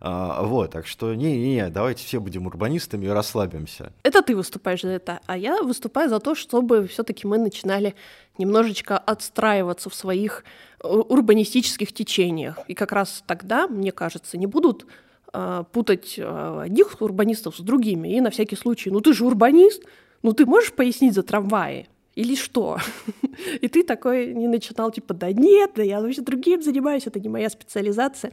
А, 0.00 0.42
вот, 0.42 0.70
так 0.70 0.86
что 0.86 1.14
не-не-не, 1.14 1.70
давайте 1.70 2.04
все 2.04 2.20
будем 2.20 2.46
урбанистами 2.46 3.06
и 3.06 3.08
расслабимся. 3.08 3.92
Это 4.02 4.22
ты 4.22 4.36
выступаешь 4.36 4.82
за 4.82 4.90
это, 4.90 5.20
а 5.26 5.36
я 5.36 5.62
выступаю 5.62 6.08
за 6.08 6.20
то, 6.20 6.34
чтобы 6.34 6.86
все-таки 6.86 7.26
мы 7.26 7.38
начинали 7.38 7.94
немножечко 8.38 8.96
отстраиваться 8.96 9.90
в 9.90 9.94
своих 9.94 10.44
э, 10.82 10.86
урбанистических 10.86 11.92
течениях. 11.92 12.58
И 12.68 12.74
как 12.74 12.92
раз 12.92 13.24
тогда, 13.26 13.66
мне 13.66 13.90
кажется, 13.90 14.38
не 14.38 14.46
будут 14.46 14.86
э, 15.32 15.64
путать 15.72 16.14
э, 16.16 16.60
одних 16.62 17.00
урбанистов 17.00 17.56
с 17.56 17.60
другими. 17.60 18.08
И 18.08 18.20
на 18.20 18.30
всякий 18.30 18.56
случай, 18.56 18.90
ну 18.90 19.00
ты 19.00 19.12
же 19.12 19.24
урбанист, 19.24 19.82
ну 20.22 20.32
ты 20.32 20.46
можешь 20.46 20.72
пояснить 20.72 21.14
за 21.14 21.24
трамваи? 21.24 21.88
Или 22.14 22.34
что? 22.34 22.78
И 23.60 23.68
ты 23.68 23.84
такой 23.84 24.34
не 24.34 24.48
начинал, 24.48 24.90
типа, 24.90 25.14
да 25.14 25.30
нет, 25.32 25.72
да 25.76 25.84
я 25.84 26.00
вообще 26.00 26.20
другим 26.20 26.60
занимаюсь, 26.60 27.06
это 27.06 27.20
не 27.20 27.28
моя 27.28 27.48
специализация 27.48 28.32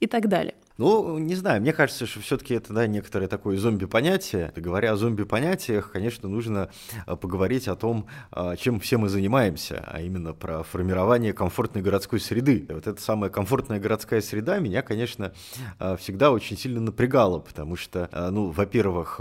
и 0.00 0.06
так 0.06 0.28
далее. 0.28 0.54
Ну, 0.78 1.18
не 1.18 1.34
знаю, 1.34 1.60
мне 1.60 1.72
кажется, 1.72 2.06
что 2.06 2.20
все-таки 2.20 2.54
это 2.54 2.72
да, 2.72 2.86
некоторое 2.86 3.28
такое 3.28 3.58
зомби-понятие. 3.58 4.52
Говоря 4.56 4.92
о 4.92 4.96
зомби-понятиях, 4.96 5.92
конечно, 5.92 6.28
нужно 6.28 6.70
а, 7.04 7.16
поговорить 7.16 7.68
о 7.68 7.76
том, 7.76 8.06
а, 8.30 8.56
чем 8.56 8.80
все 8.80 8.96
мы 8.96 9.10
занимаемся, 9.10 9.84
а 9.86 10.00
именно 10.00 10.32
про 10.32 10.62
формирование 10.62 11.34
комфортной 11.34 11.82
городской 11.82 12.20
среды. 12.20 12.66
Вот 12.70 12.86
эта 12.86 13.00
самая 13.00 13.30
комфортная 13.30 13.80
городская 13.80 14.22
среда 14.22 14.58
меня, 14.58 14.80
конечно, 14.82 15.32
а, 15.78 15.96
всегда 15.96 16.30
очень 16.30 16.56
сильно 16.56 16.80
напрягала, 16.80 17.38
потому 17.38 17.76
что, 17.76 18.08
ну, 18.32 18.50
во-первых, 18.50 19.20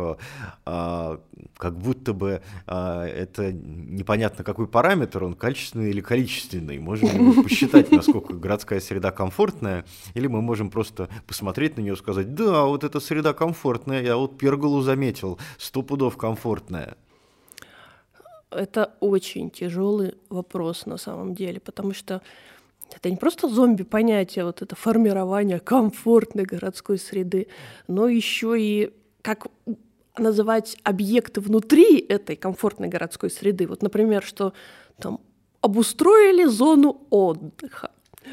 как 0.64 1.78
будто 1.78 2.14
бы 2.14 2.42
это 2.66 3.52
непонятно 3.52 4.44
какой 4.44 4.68
параметр, 4.68 5.24
он 5.24 5.34
качественный 5.34 5.90
или 5.90 6.02
количественный. 6.02 6.80
Можем 6.80 7.44
посчитать, 7.44 7.92
насколько 7.92 8.34
городская 8.34 8.80
среда 8.80 9.12
комфортная, 9.12 9.86
или 10.14 10.28
мы 10.28 10.42
можем 10.42 10.70
просто 10.70 11.10
посмотреть 11.28 11.41
посмотреть 11.42 11.76
на 11.76 11.82
нее 11.82 11.94
и 11.94 11.98
сказать, 11.98 12.36
да, 12.36 12.66
вот 12.66 12.84
эта 12.84 13.00
среда 13.00 13.34
комфортная, 13.34 14.04
я 14.04 14.16
вот 14.16 14.38
перголу 14.38 14.82
заметил, 14.82 15.40
сто 15.58 15.82
пудов 15.82 16.16
комфортная. 16.16 16.96
Это 18.52 18.94
очень 19.00 19.50
тяжелый 19.50 20.14
вопрос 20.30 20.86
на 20.86 20.98
самом 20.98 21.34
деле, 21.34 21.60
потому 21.60 21.96
что 21.96 22.22
это 22.96 23.10
не 23.10 23.18
просто 23.18 23.50
зомби-понятие, 23.50 24.46
вот 24.46 24.62
это 24.62 24.76
формирование 24.76 25.60
комфортной 25.60 26.46
городской 26.46 27.00
среды, 27.00 27.48
но 27.88 28.08
еще 28.08 28.56
и 28.60 28.94
как 29.24 29.48
называть 30.16 30.78
объекты 30.84 31.42
внутри 31.42 31.98
этой 31.98 32.36
комфортной 32.36 32.90
городской 32.90 33.32
среды. 33.32 33.66
Вот, 33.66 33.82
например, 33.82 34.22
что 34.22 34.54
там 35.00 35.20
обустроили 35.62 36.46
зону 36.46 37.02
отдыха. 37.10 37.90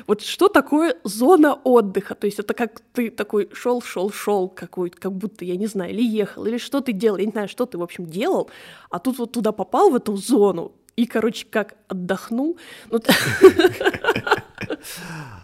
Вот 0.06 0.22
что 0.22 0.48
такое 0.48 0.96
зона 1.04 1.54
отдыха? 1.54 2.14
То 2.14 2.26
есть 2.26 2.38
это 2.38 2.54
как 2.54 2.80
ты 2.92 3.10
такой 3.10 3.48
шел, 3.52 3.82
шел, 3.82 4.10
шел, 4.10 4.48
какой, 4.48 4.90
как 4.90 5.12
будто, 5.12 5.44
я 5.44 5.56
не 5.56 5.66
знаю, 5.66 5.92
или 5.92 6.02
ехал, 6.02 6.44
или 6.46 6.58
что 6.58 6.80
ты 6.80 6.92
делал, 6.92 7.18
я 7.18 7.26
не 7.26 7.32
знаю, 7.32 7.48
что 7.48 7.66
ты, 7.66 7.78
в 7.78 7.82
общем, 7.82 8.06
делал, 8.06 8.50
а 8.90 8.98
тут 8.98 9.18
вот 9.18 9.32
туда 9.32 9.52
попал, 9.52 9.90
в 9.90 9.96
эту 9.96 10.16
зону, 10.16 10.72
и, 10.96 11.06
короче, 11.06 11.46
как 11.48 11.76
отдохнул. 11.88 12.58
Ну, 12.90 13.00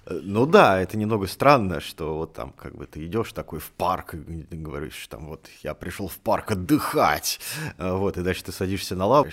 ну 0.07 0.47
да, 0.47 0.81
это 0.81 0.97
немного 0.97 1.27
странно, 1.27 1.81
что 1.81 2.17
вот 2.17 2.35
там 2.35 2.53
как 2.53 2.75
бы 2.75 2.87
ты 2.87 3.05
идешь 3.07 3.33
такой 3.33 3.59
в 3.59 3.71
парк 3.71 4.15
и 4.15 4.57
говоришь, 4.57 5.07
там 5.09 5.27
вот 5.27 5.49
я 5.63 5.75
пришел 5.75 6.09
в 6.09 6.19
парк 6.19 6.53
отдыхать, 6.53 7.41
а, 7.79 7.97
вот, 7.97 8.19
и 8.19 8.23
дальше 8.23 8.45
ты 8.45 8.53
садишься 8.53 8.97
на 8.97 9.07
лавку. 9.07 9.33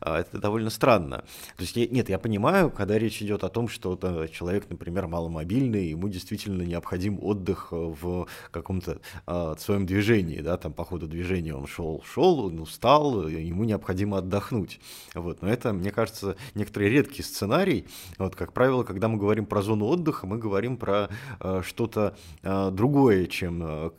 А, 0.00 0.20
это 0.20 0.38
довольно 0.38 0.70
странно. 0.70 1.24
То 1.56 1.62
есть 1.62 1.76
нет, 1.76 2.08
я 2.08 2.18
понимаю, 2.18 2.70
когда 2.70 2.98
речь 2.98 3.20
идет 3.22 3.44
о 3.44 3.48
том, 3.48 3.68
что 3.68 3.96
человек, 4.32 4.70
например, 4.70 5.06
маломобильный, 5.06 5.88
ему 5.88 6.08
действительно 6.08 6.62
необходим 6.62 7.18
отдых 7.22 7.68
в 7.70 8.26
каком-то 8.50 9.00
а, 9.26 9.56
своем 9.56 9.86
движении, 9.86 10.40
да, 10.40 10.56
там 10.56 10.72
по 10.72 10.84
ходу 10.84 11.06
движения 11.06 11.54
он 11.54 11.66
шел, 11.66 12.02
шел, 12.02 12.46
он 12.46 12.60
устал, 12.60 13.28
ему 13.28 13.64
необходимо 13.64 14.18
отдохнуть. 14.18 14.80
Вот, 15.14 15.42
но 15.42 15.48
это, 15.48 15.72
мне 15.72 15.90
кажется, 15.90 16.36
некоторый 16.54 16.88
редкий 16.88 17.22
сценарий. 17.22 17.86
Вот, 18.18 18.34
как 18.34 18.52
правило, 18.52 18.84
когда 18.84 19.08
мы 19.08 19.17
говорим 19.18 19.46
про 19.46 19.62
зону 19.62 19.86
отдыха, 19.86 20.26
мы 20.26 20.38
говорим 20.38 20.76
про 20.76 21.08
э, 21.40 21.62
что-то 21.64 22.16
э, 22.42 22.70
другое, 22.72 23.26
чем 23.26 23.62
э, 23.62 23.90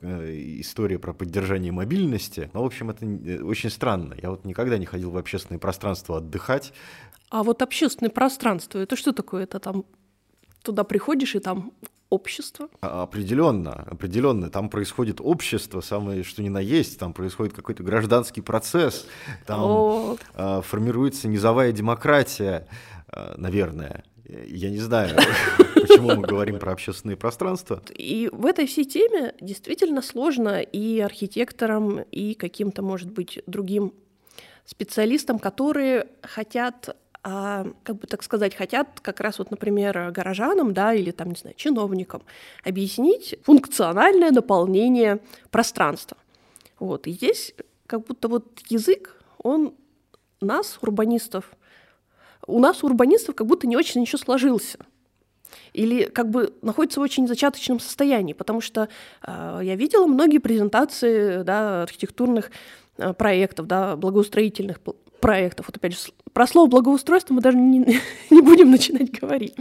история 0.60 0.98
про 1.00 1.14
поддержание 1.14 1.72
мобильности. 1.72 2.50
Но, 2.54 2.64
в 2.64 2.66
общем, 2.66 2.90
это 2.90 3.06
э, 3.06 3.42
очень 3.42 3.70
странно. 3.70 4.16
Я 4.22 4.32
вот 4.32 4.46
никогда 4.46 4.78
не 4.78 4.86
ходил 4.86 5.12
в 5.12 5.18
общественное 5.18 5.60
пространство 5.60 6.18
отдыхать. 6.18 6.74
А 7.30 7.44
вот 7.44 7.62
общественное 7.62 8.10
пространство, 8.10 8.80
это 8.80 8.96
что 8.96 9.12
такое? 9.12 9.44
Это 9.44 9.60
там 9.60 9.86
туда 10.64 10.84
приходишь 10.84 11.36
и 11.36 11.40
там 11.40 11.74
общество? 12.10 12.70
А, 12.82 13.04
определенно, 13.04 13.74
определенно. 13.74 14.50
Там 14.50 14.70
происходит 14.70 15.22
общество, 15.22 15.82
самое 15.82 16.24
что 16.24 16.42
ни 16.42 16.50
на 16.50 16.60
есть, 16.60 17.00
там 17.00 17.14
происходит 17.14 17.54
какой-то 17.54 17.84
гражданский 17.84 18.42
процесс, 18.42 19.06
там 19.46 19.62
О. 19.62 20.18
формируется 20.64 21.28
низовая 21.28 21.72
демократия, 21.72 22.68
наверное. 23.38 24.04
Я 24.48 24.70
не 24.70 24.78
знаю, 24.78 25.16
почему 25.74 26.16
мы 26.16 26.22
говорим 26.28 26.60
про 26.60 26.72
общественные 26.74 27.18
пространства. 27.18 27.82
И 27.96 28.30
в 28.32 28.46
этой 28.46 28.68
всей 28.68 28.86
теме 28.86 29.34
действительно 29.42 30.02
сложно 30.02 30.62
и 30.62 31.00
архитекторам, 31.00 32.02
и 32.12 32.36
каким-то, 32.36 32.82
может 32.82 33.12
быть, 33.12 33.42
другим 33.48 33.94
специалистам, 34.66 35.40
которые 35.40 36.08
хотят 36.22 36.96
а, 37.24 37.66
как 37.84 37.98
бы 37.98 38.08
так 38.08 38.24
сказать, 38.24 38.56
хотят 38.56 39.00
как 39.02 39.20
раз 39.20 39.40
вот, 39.40 39.52
например, 39.52 40.12
горожанам, 40.12 40.74
да, 40.74 40.94
или 40.94 41.12
там, 41.12 41.30
не 41.30 41.36
знаю, 41.36 41.56
чиновникам 41.58 42.22
объяснить 42.64 43.38
функциональное 43.44 44.32
наполнение 44.32 45.20
пространства. 45.50 46.18
Вот, 46.80 47.08
и 47.08 47.12
здесь 47.12 47.56
как 47.88 48.06
будто 48.06 48.28
вот 48.30 48.60
язык, 48.70 49.22
он 49.40 49.74
нас, 50.40 50.78
урбанистов, 50.82 51.52
у 52.50 52.60
нас, 52.60 52.84
у 52.84 52.88
урбанистов, 52.88 53.36
как 53.36 53.48
будто 53.48 53.68
не 53.68 53.77
очень 53.77 54.01
еще 54.01 54.18
сложился. 54.18 54.79
Или 55.74 56.03
как 56.06 56.29
бы 56.29 56.53
находится 56.62 57.00
в 57.00 57.03
очень 57.03 57.27
зачаточном 57.27 57.79
состоянии, 57.79 58.34
потому 58.34 58.62
что 58.62 58.89
э, 59.25 59.60
я 59.63 59.75
видела 59.75 60.06
многие 60.06 60.39
презентации 60.39 61.44
да, 61.44 61.84
архитектурных 61.84 62.51
э, 62.98 63.13
проектов, 63.13 63.68
да, 63.68 63.96
благоустроительных 63.96 64.79
проектов. 65.20 65.68
Вот 65.68 65.77
опять 65.77 65.94
же, 65.94 66.12
про 66.34 66.48
слово 66.48 66.68
благоустройство 66.68 67.34
мы 67.34 67.41
даже 67.41 67.58
не, 67.58 67.79
не 68.29 68.41
будем 68.41 68.72
начинать 68.72 69.12
говорить. 69.12 69.56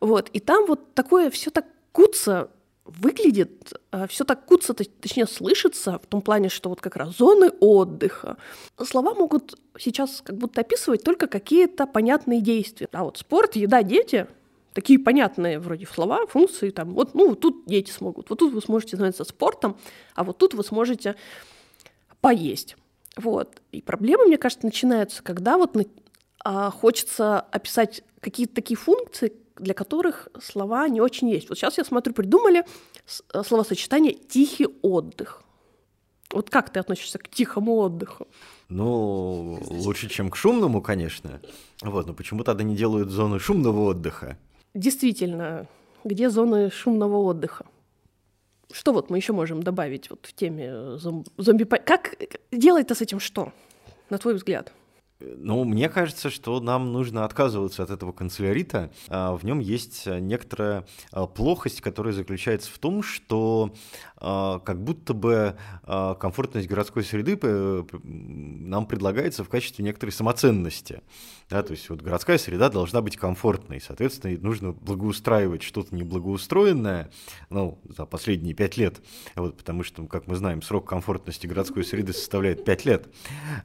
Вот. 0.00 0.28
И 0.32 0.40
там 0.40 0.66
вот 0.66 0.94
такое 0.94 1.30
все 1.30 1.50
так 1.50 1.66
куца 1.92 2.48
выглядит, 2.88 3.72
э, 3.92 4.06
все 4.08 4.24
так 4.24 4.46
куца, 4.46 4.74
точнее, 4.74 5.26
слышится 5.26 5.98
в 5.98 6.06
том 6.06 6.22
плане, 6.22 6.48
что 6.48 6.70
вот 6.70 6.80
как 6.80 6.96
раз 6.96 7.16
зоны 7.16 7.50
отдыха. 7.60 8.36
Слова 8.82 9.14
могут 9.14 9.58
сейчас 9.78 10.22
как 10.24 10.36
будто 10.36 10.62
описывать 10.62 11.04
только 11.04 11.26
какие-то 11.26 11.86
понятные 11.86 12.40
действия. 12.40 12.88
А 12.92 13.04
вот 13.04 13.18
спорт, 13.18 13.56
еда, 13.56 13.82
дети 13.82 14.26
такие 14.72 14.98
понятные 14.98 15.58
вроде 15.58 15.86
слова, 15.86 16.26
функции, 16.26 16.70
там, 16.70 16.94
вот, 16.94 17.14
ну, 17.14 17.30
вот 17.30 17.40
тут 17.40 17.64
дети 17.66 17.90
смогут, 17.90 18.30
вот 18.30 18.38
тут 18.38 18.52
вы 18.52 18.60
сможете 18.62 18.96
заняться 18.96 19.24
спортом, 19.24 19.76
а 20.14 20.22
вот 20.24 20.38
тут 20.38 20.54
вы 20.54 20.62
сможете 20.62 21.16
поесть. 22.20 22.76
Вот. 23.16 23.60
И 23.72 23.82
проблемы, 23.82 24.26
мне 24.26 24.38
кажется, 24.38 24.64
начинаются, 24.64 25.22
когда 25.22 25.58
вот 25.58 25.76
а, 26.44 26.70
хочется 26.70 27.40
описать 27.40 28.02
какие-то 28.20 28.54
такие 28.54 28.76
функции, 28.76 29.32
для 29.60 29.74
которых 29.74 30.28
слова 30.40 30.88
не 30.88 31.00
очень 31.00 31.28
есть. 31.30 31.48
Вот 31.48 31.58
сейчас 31.58 31.78
я 31.78 31.84
смотрю, 31.84 32.12
придумали 32.14 32.64
э, 32.64 33.42
словосочетание 33.42 34.12
«тихий 34.12 34.66
отдых». 34.82 35.42
Вот 36.30 36.50
как 36.50 36.70
ты 36.70 36.80
относишься 36.80 37.18
к 37.18 37.28
тихому 37.28 37.76
отдыху? 37.76 38.28
Ну, 38.68 39.58
лучше, 39.70 40.08
чем 40.08 40.30
к 40.30 40.36
шумному, 40.36 40.82
конечно. 40.82 41.40
Вот, 41.80 42.06
но 42.06 42.12
почему 42.12 42.44
тогда 42.44 42.64
не 42.64 42.76
делают 42.76 43.08
зоны 43.08 43.38
шумного 43.38 43.80
отдыха? 43.80 44.36
Действительно, 44.74 45.66
где 46.04 46.28
зоны 46.28 46.70
шумного 46.70 47.16
отдыха? 47.16 47.64
Что 48.70 48.92
вот 48.92 49.08
мы 49.08 49.16
еще 49.16 49.32
можем 49.32 49.62
добавить 49.62 50.10
вот 50.10 50.26
в 50.26 50.34
теме 50.34 50.98
зомби... 50.98 51.64
Как 51.64 52.16
делать-то 52.52 52.94
с 52.94 53.00
этим 53.00 53.20
что, 53.20 53.52
на 54.10 54.18
твой 54.18 54.34
взгляд? 54.34 54.72
Ну, 55.20 55.64
мне 55.64 55.88
кажется, 55.88 56.30
что 56.30 56.60
нам 56.60 56.92
нужно 56.92 57.24
отказываться 57.24 57.82
от 57.82 57.90
этого 57.90 58.12
канцелярита. 58.12 58.92
А, 59.08 59.34
в 59.34 59.44
нем 59.44 59.58
есть 59.58 60.06
некоторая 60.06 60.86
а, 61.10 61.26
плохость, 61.26 61.80
которая 61.80 62.12
заключается 62.12 62.70
в 62.70 62.78
том, 62.78 63.02
что 63.02 63.74
а, 64.16 64.60
как 64.60 64.82
будто 64.82 65.14
бы 65.14 65.56
комфортность 65.82 66.68
городской 66.68 67.02
среды 67.02 67.38
нам 68.04 68.86
предлагается 68.86 69.42
в 69.42 69.48
качестве 69.48 69.84
некоторой 69.84 70.12
самоценности. 70.12 71.02
Да, 71.50 71.62
то 71.62 71.72
есть 71.72 71.88
вот 71.88 72.02
городская 72.02 72.36
среда 72.36 72.68
должна 72.68 73.00
быть 73.00 73.16
комфортной, 73.16 73.80
соответственно, 73.80 74.38
нужно 74.38 74.72
благоустраивать 74.72 75.62
что-то 75.62 75.94
неблагоустроенное, 75.94 77.10
ну, 77.48 77.78
за 77.88 78.04
последние 78.04 78.54
пять 78.54 78.76
лет, 78.76 79.00
вот, 79.34 79.56
потому 79.56 79.82
что, 79.82 80.06
как 80.06 80.26
мы 80.26 80.36
знаем, 80.36 80.60
срок 80.60 80.86
комфортности 80.86 81.46
городской 81.46 81.84
среды 81.84 82.12
составляет 82.12 82.66
пять 82.66 82.84
лет, 82.84 83.08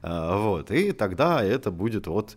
вот, 0.01 0.72
и 0.72 0.93
тогда 0.93 1.42
это 1.43 1.71
будет 1.71 2.07
вот 2.07 2.35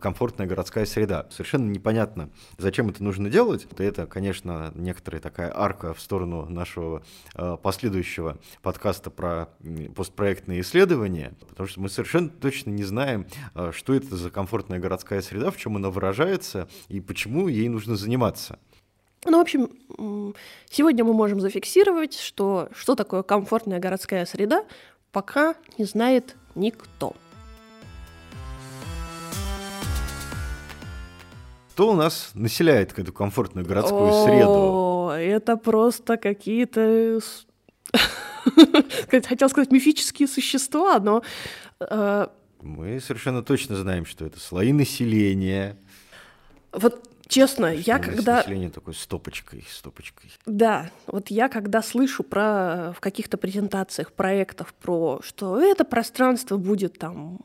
комфортная 0.00 0.46
городская 0.46 0.86
среда. 0.86 1.26
Совершенно 1.30 1.70
непонятно, 1.70 2.30
зачем 2.58 2.88
это 2.88 3.02
нужно 3.02 3.30
делать. 3.30 3.66
Это, 3.78 4.06
конечно, 4.06 4.72
некоторая 4.74 5.20
такая 5.20 5.52
арка 5.54 5.94
в 5.94 6.00
сторону 6.00 6.46
нашего 6.48 7.02
последующего 7.62 8.38
подкаста 8.62 9.10
про 9.10 9.48
постпроектные 9.94 10.60
исследования, 10.60 11.34
потому 11.48 11.68
что 11.68 11.80
мы 11.80 11.88
совершенно 11.88 12.28
точно 12.28 12.70
не 12.70 12.84
знаем, 12.84 13.26
что 13.72 13.94
это 13.94 14.16
за 14.16 14.30
комфортная 14.30 14.78
городская 14.78 15.22
среда, 15.22 15.50
в 15.50 15.56
чем 15.56 15.76
она 15.76 15.90
выражается 15.90 16.68
и 16.88 17.00
почему 17.00 17.48
ей 17.48 17.68
нужно 17.68 17.96
заниматься. 17.96 18.58
Ну, 19.24 19.38
в 19.38 19.40
общем, 19.40 20.34
сегодня 20.70 21.02
мы 21.02 21.12
можем 21.12 21.40
зафиксировать, 21.40 22.16
что 22.16 22.68
что 22.72 22.94
такое 22.94 23.22
комфортная 23.22 23.80
городская 23.80 24.24
среда, 24.24 24.64
пока 25.10 25.56
не 25.78 25.84
знает 25.84 26.36
никто. 26.54 27.16
Кто 31.76 31.90
у 31.90 31.94
нас 31.94 32.30
населяет 32.32 32.98
эту 32.98 33.12
комфортную 33.12 33.66
городскую 33.66 34.08
О, 34.08 34.24
среду? 34.24 35.10
Это 35.14 35.58
просто 35.58 36.16
какие-то, 36.16 37.20
хотел 39.10 39.50
сказать, 39.50 39.70
мифические 39.70 40.26
существа, 40.26 40.98
но 41.00 41.22
э, 41.80 42.28
мы 42.62 42.98
совершенно 42.98 43.42
точно 43.42 43.76
знаем, 43.76 44.06
что 44.06 44.24
это 44.24 44.40
слои 44.40 44.72
населения. 44.72 45.76
Вот 46.72 47.10
честно, 47.28 47.66
я 47.66 47.98
когда... 47.98 48.38
Население 48.38 48.70
такой 48.70 48.94
стопочкой, 48.94 49.66
стопочкой. 49.70 50.30
Да, 50.46 50.90
вот 51.06 51.28
я 51.28 51.50
когда 51.50 51.82
слышу 51.82 52.22
про 52.22 52.94
в 52.96 53.00
каких-то 53.00 53.36
презентациях 53.36 54.14
проектов 54.14 54.72
про, 54.72 55.20
что 55.22 55.60
это 55.60 55.84
пространство 55.84 56.56
будет 56.56 56.98
там 56.98 57.40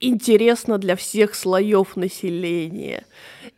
интересно 0.00 0.78
для 0.78 0.96
всех 0.96 1.34
слоев 1.34 1.96
населения. 1.96 3.04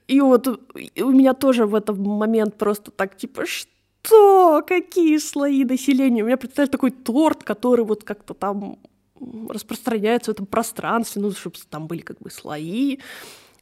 И 0.08 0.20
вот 0.20 0.48
у 0.48 1.10
меня 1.10 1.34
тоже 1.34 1.66
в 1.66 1.74
этот 1.74 1.98
момент 1.98 2.56
просто 2.56 2.90
так 2.90 3.16
типа, 3.16 3.44
что? 3.46 4.64
Какие 4.66 5.18
слои 5.18 5.64
населения? 5.64 6.22
У 6.22 6.26
меня 6.26 6.36
представляется 6.36 6.72
такой 6.72 6.90
торт, 6.90 7.44
который 7.44 7.84
вот 7.84 8.04
как-то 8.04 8.34
там 8.34 8.78
распространяется 9.48 10.30
в 10.30 10.34
этом 10.34 10.46
пространстве, 10.46 11.22
ну, 11.22 11.30
чтобы 11.32 11.56
там 11.68 11.86
были 11.86 12.00
как 12.00 12.18
бы 12.18 12.30
слои 12.30 12.98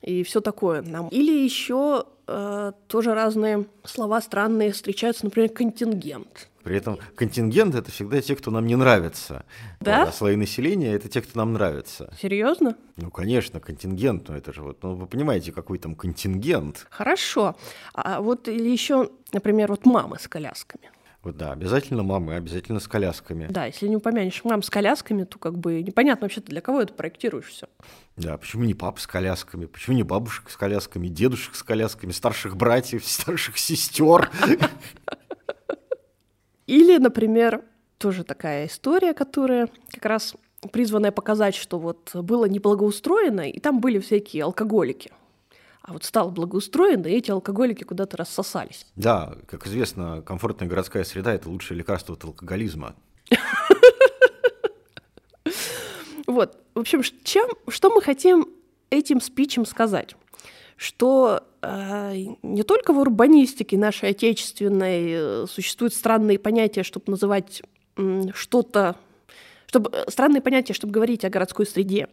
и 0.03 0.23
все 0.23 0.41
такое. 0.41 0.85
Или 1.11 1.45
еще 1.45 2.05
э, 2.27 2.73
тоже 2.87 3.15
разные 3.15 3.67
слова 3.85 4.21
странные 4.21 4.73
встречаются, 4.73 5.25
например, 5.25 5.51
контингент. 5.51 6.49
При 6.69 6.77
этом 6.77 6.99
контингент 7.15 7.75
это 7.75 7.91
всегда 7.91 8.21
те, 8.21 8.37
кто 8.37 8.51
нам 8.51 8.67
не 8.67 8.77
нравится. 8.77 9.47
Да? 9.81 10.01
Вот, 10.01 10.09
а 10.09 10.13
слои 10.13 10.37
населения 10.37 10.93
это 10.93 11.09
те, 11.09 11.23
кто 11.23 11.39
нам 11.39 11.55
нравится. 11.55 12.13
Серьезно? 12.21 12.77
Ну, 12.99 13.11
конечно, 13.11 13.59
контингент, 13.59 14.29
но 14.29 14.37
это 14.37 14.53
же 14.53 14.61
вот, 14.61 14.83
ну, 14.83 14.95
вы 14.95 15.07
понимаете, 15.07 15.51
какой 15.51 15.79
там 15.79 15.95
контингент. 15.95 16.87
Хорошо. 16.91 17.57
А 17.95 18.21
вот 18.21 18.49
или 18.49 18.69
еще, 18.69 19.09
например, 19.33 19.71
вот 19.71 19.87
мамы 19.87 20.19
с 20.19 20.29
колясками. 20.29 20.91
Вот 21.23 21.39
да, 21.39 21.53
обязательно 21.53 22.03
мамы, 22.03 22.35
обязательно 22.35 22.81
с 22.81 22.87
колясками. 22.87 23.47
Да, 23.49 23.65
если 23.65 23.89
не 23.89 23.97
упомянешь 23.97 24.45
мам 24.45 24.63
с 24.63 24.69
колясками, 24.69 25.25
то 25.25 25.39
как 25.39 25.57
бы 25.57 25.83
непонятно 25.83 26.27
вообще 26.27 26.43
для 26.43 26.61
кого 26.61 26.83
это 26.83 26.93
проектируешь 26.93 27.47
все. 27.47 27.67
Да, 28.19 28.37
почему 28.37 28.65
не 28.65 28.75
пап 28.75 28.99
с 28.99 29.07
колясками, 29.07 29.65
почему 29.65 29.97
не 29.97 30.03
бабушек 30.03 30.51
с 30.51 30.57
колясками, 30.59 31.09
дедушек 31.09 31.55
с 31.55 31.63
колясками, 31.63 32.13
старших 32.13 32.59
братьев, 32.59 33.05
старших 33.07 33.57
сестер? 33.57 34.31
Или, 36.69 36.99
например, 36.99 37.65
тоже 37.97 38.25
такая 38.25 38.67
история, 38.67 39.15
которая 39.15 39.71
как 39.91 40.05
раз 40.05 40.35
призванная 40.71 41.11
показать, 41.11 41.55
что 41.55 41.79
вот 41.79 42.15
было 42.15 42.45
неблагоустроено, 42.45 43.49
и 43.49 43.59
там 43.59 43.81
были 43.81 43.99
всякие 43.99 44.45
алкоголики. 44.45 45.11
А 45.81 45.95
вот 45.95 46.05
стало 46.05 46.29
благоустроено, 46.29 47.07
и 47.07 47.13
эти 47.13 47.31
алкоголики 47.31 47.85
куда-то 47.85 48.19
рассосались. 48.19 48.87
Да, 48.97 49.35
как 49.47 49.67
известно, 49.67 50.21
комфортная 50.21 50.69
городская 50.69 51.05
среда– 51.05 51.33
это 51.35 51.49
лучшее 51.49 51.79
лекарство 51.79 52.15
от 52.15 52.25
алкоголизма. 52.25 52.95
Вот, 56.27 56.59
в 56.75 56.81
общем, 56.81 57.03
чем, 57.25 57.49
что 57.69 57.89
мы 57.89 58.03
хотим 58.03 58.49
этим 58.91 59.23
спичем 59.23 59.65
сказать? 59.65 60.15
Что 60.79 61.43
э, 61.61 62.15
не 62.45 62.63
только 62.63 62.93
в 62.93 62.99
урбанистике 63.01 63.77
нашей 63.77 64.11
отечественной 64.11 65.07
э, 65.11 65.47
существуют 65.51 65.93
странные 65.93 66.39
понятия, 66.39 66.85
чтобы 66.85 67.11
называть 67.11 67.63
что-то, 68.33 68.95
чтобы 69.67 69.91
э, 69.93 70.05
странные 70.09 70.41
понятия, 70.41 70.75
чтобы 70.75 70.93
говорить 70.93 71.25
о 71.25 71.31
городской 71.31 71.67
среде, 71.67 72.07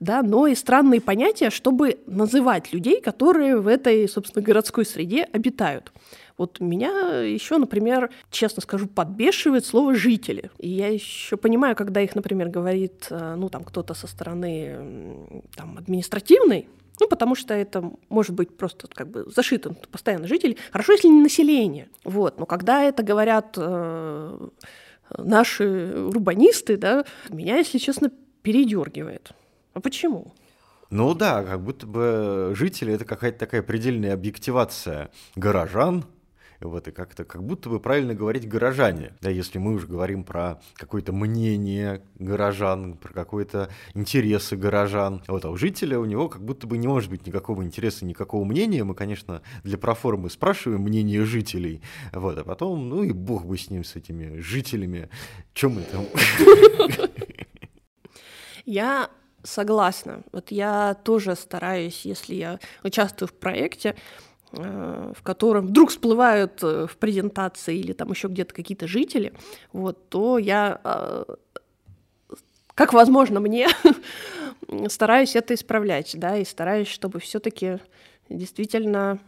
да, 0.00 0.22
но 0.22 0.46
и 0.46 0.54
странные 0.54 1.02
понятия, 1.02 1.50
чтобы 1.50 1.98
называть 2.06 2.72
людей, 2.72 3.02
которые 3.02 3.58
в 3.58 3.66
этой, 3.66 4.08
собственно, 4.08 4.42
городской 4.42 4.86
среде 4.86 5.24
обитают. 5.24 5.92
Вот 6.38 6.60
меня 6.60 7.20
еще, 7.20 7.58
например, 7.58 8.08
честно 8.30 8.62
скажу, 8.62 8.86
подбешивает 8.86 9.66
слово 9.66 9.94
«жители». 9.94 10.50
И 10.56 10.70
я 10.70 10.88
еще 10.88 11.36
понимаю, 11.36 11.76
когда 11.76 12.00
их, 12.00 12.14
например, 12.14 12.48
говорит, 12.48 13.08
ну, 13.10 13.50
там, 13.50 13.64
кто-то 13.64 13.92
со 13.92 14.06
стороны 14.06 15.42
там, 15.56 15.76
административной, 15.76 16.68
ну, 17.00 17.08
потому 17.08 17.34
что 17.34 17.54
это 17.54 17.92
может 18.08 18.34
быть 18.34 18.56
просто 18.56 18.88
как 18.88 19.08
бы 19.08 19.24
зашито 19.34 19.74
постоянно 19.90 20.26
жителей. 20.26 20.58
Хорошо, 20.72 20.92
если 20.92 21.08
не 21.08 21.22
население. 21.22 21.88
Вот. 22.04 22.38
Но 22.38 22.46
когда 22.46 22.82
это 22.82 23.02
говорят 23.02 23.54
э, 23.56 24.48
наши 25.16 25.94
урбанисты, 25.96 26.76
да, 26.76 27.04
меня, 27.28 27.58
если 27.58 27.78
честно, 27.78 28.10
передергивает. 28.42 29.32
А 29.74 29.80
почему? 29.80 30.34
Ну 30.90 31.14
да, 31.14 31.44
как 31.44 31.62
будто 31.62 31.86
бы 31.86 32.52
жители 32.56 32.94
это 32.94 33.04
какая-то 33.04 33.38
такая 33.38 33.62
предельная 33.62 34.14
объективация 34.14 35.10
горожан, 35.36 36.04
вот, 36.60 36.88
и 36.88 36.90
как-то 36.90 37.24
как 37.24 37.42
будто 37.44 37.68
бы 37.68 37.80
правильно 37.80 38.14
говорить 38.14 38.48
горожане. 38.48 39.12
Да, 39.20 39.30
если 39.30 39.58
мы 39.58 39.74
уже 39.74 39.86
говорим 39.86 40.24
про 40.24 40.60
какое-то 40.74 41.12
мнение 41.12 42.02
горожан, 42.18 42.94
про 42.94 43.12
какие-то 43.12 43.70
интересы 43.94 44.56
горожан. 44.56 45.22
Вот, 45.28 45.44
а 45.44 45.50
у 45.50 45.56
жителя 45.56 45.98
у 45.98 46.04
него 46.04 46.28
как 46.28 46.42
будто 46.42 46.66
бы 46.66 46.78
не 46.78 46.88
может 46.88 47.10
быть 47.10 47.26
никакого 47.26 47.62
интереса, 47.62 48.04
никакого 48.04 48.44
мнения. 48.44 48.84
Мы, 48.84 48.94
конечно, 48.94 49.42
для 49.62 49.78
проформы 49.78 50.30
спрашиваем 50.30 50.82
мнение 50.82 51.24
жителей. 51.24 51.82
Вот, 52.12 52.38
а 52.38 52.44
потом, 52.44 52.88
ну 52.88 53.02
и 53.04 53.12
бог 53.12 53.46
бы 53.46 53.56
с 53.56 53.70
ним, 53.70 53.84
с 53.84 53.96
этими 53.96 54.38
жителями. 54.40 55.08
Чем 55.54 55.74
мы 55.74 55.82
там? 55.82 56.06
Я 58.64 59.10
Согласна. 59.44 60.24
Вот 60.32 60.50
я 60.50 60.94
тоже 61.04 61.36
стараюсь, 61.36 62.04
если 62.04 62.34
я 62.34 62.58
участвую 62.82 63.28
в 63.28 63.32
проекте, 63.32 63.94
в 64.52 65.22
котором 65.22 65.66
вдруг 65.66 65.90
всплывают 65.90 66.62
э, 66.62 66.86
в 66.86 66.96
презентации 66.96 67.78
или 67.78 67.92
там 67.92 68.10
еще 68.10 68.28
где-то 68.28 68.54
какие-то 68.54 68.86
жители, 68.86 69.32
вот, 69.72 70.08
то 70.08 70.38
я, 70.38 70.80
э, 70.82 71.24
как 72.74 72.92
возможно 72.92 73.40
мне, 73.40 73.68
стараюсь 74.88 75.36
это 75.36 75.54
исправлять, 75.54 76.18
да, 76.18 76.38
и 76.38 76.44
стараюсь, 76.44 76.88
чтобы 76.88 77.20
все-таки 77.20 77.78
действительно 78.30 79.18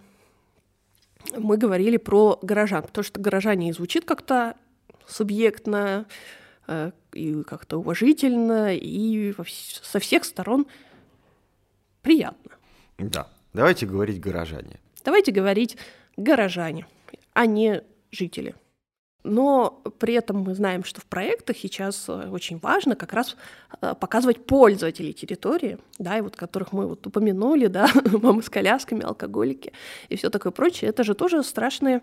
мы 1.36 1.58
говорили 1.58 1.98
про 1.98 2.38
горожан, 2.40 2.82
потому 2.82 3.04
что 3.04 3.20
горожане 3.20 3.74
звучит 3.74 4.06
как-то 4.06 4.54
субъектно, 5.06 6.06
Э, 6.70 6.92
и 7.12 7.42
как-то 7.42 7.78
уважительно, 7.78 8.72
и 8.76 9.34
со 9.82 9.98
всех 9.98 10.24
сторон 10.24 10.66
приятно. 12.00 12.52
Да. 12.98 13.28
Давайте 13.52 13.86
говорить 13.86 14.20
горожане. 14.20 14.78
Давайте 15.04 15.32
говорить 15.32 15.76
горожане, 16.16 16.86
а 17.32 17.46
не 17.46 17.82
жители. 18.10 18.54
Но 19.22 19.82
при 19.98 20.14
этом 20.14 20.38
мы 20.38 20.54
знаем, 20.54 20.82
что 20.82 21.00
в 21.00 21.04
проектах 21.04 21.56
сейчас 21.58 22.08
э, 22.08 22.30
очень 22.30 22.58
важно 22.58 22.96
как 22.96 23.12
раз 23.12 23.36
э, 23.82 23.94
показывать 23.94 24.46
пользователей 24.46 25.12
территории, 25.12 25.78
да, 25.98 26.16
и 26.16 26.22
вот 26.22 26.36
которых 26.36 26.72
мы 26.72 26.86
вот 26.86 27.06
упомянули, 27.06 27.66
да, 27.66 27.88
мамы 28.22 28.42
с 28.42 28.48
колясками, 28.48 29.02
алкоголики 29.02 29.72
и 30.08 30.16
все 30.16 30.30
такое 30.30 30.52
прочее. 30.52 30.88
Это 30.88 31.04
же 31.04 31.14
тоже 31.14 31.42
страшные, 31.42 32.00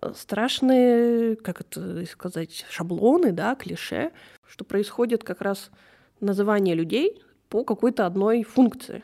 э, 0.00 0.12
страшные, 0.16 1.34
как 1.34 1.62
это 1.62 2.06
сказать, 2.06 2.64
шаблоны, 2.70 3.32
да, 3.32 3.56
клише, 3.56 4.12
что 4.46 4.64
происходит 4.64 5.24
как 5.24 5.40
раз 5.40 5.70
называние 6.20 6.76
людей 6.76 7.20
по 7.48 7.64
какой-то 7.64 8.06
одной 8.06 8.44
функции. 8.44 9.02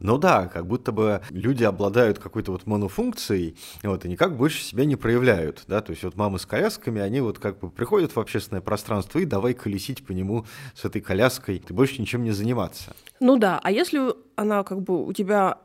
Ну 0.00 0.18
да, 0.18 0.48
как 0.48 0.66
будто 0.66 0.92
бы 0.92 1.22
люди 1.30 1.64
обладают 1.64 2.18
какой-то 2.18 2.52
вот 2.52 2.66
монофункцией, 2.66 3.56
вот, 3.82 4.04
и 4.04 4.08
никак 4.08 4.36
больше 4.36 4.62
себя 4.62 4.84
не 4.84 4.96
проявляют, 4.96 5.64
да, 5.66 5.80
то 5.80 5.90
есть 5.90 6.04
вот 6.04 6.16
мамы 6.16 6.38
с 6.38 6.46
колясками, 6.46 7.00
они 7.00 7.20
вот 7.20 7.38
как 7.38 7.58
бы 7.58 7.70
приходят 7.70 8.14
в 8.14 8.20
общественное 8.20 8.62
пространство 8.62 9.18
и 9.18 9.24
давай 9.24 9.54
колесить 9.54 10.04
по 10.04 10.12
нему 10.12 10.46
с 10.74 10.84
этой 10.84 11.00
коляской, 11.00 11.58
ты 11.58 11.72
больше 11.74 12.00
ничем 12.00 12.24
не 12.24 12.32
заниматься. 12.32 12.94
Ну 13.20 13.36
да, 13.36 13.60
а 13.62 13.70
если 13.70 14.14
она 14.36 14.64
как 14.64 14.82
бы 14.82 15.04
у 15.04 15.12
тебя 15.12 15.58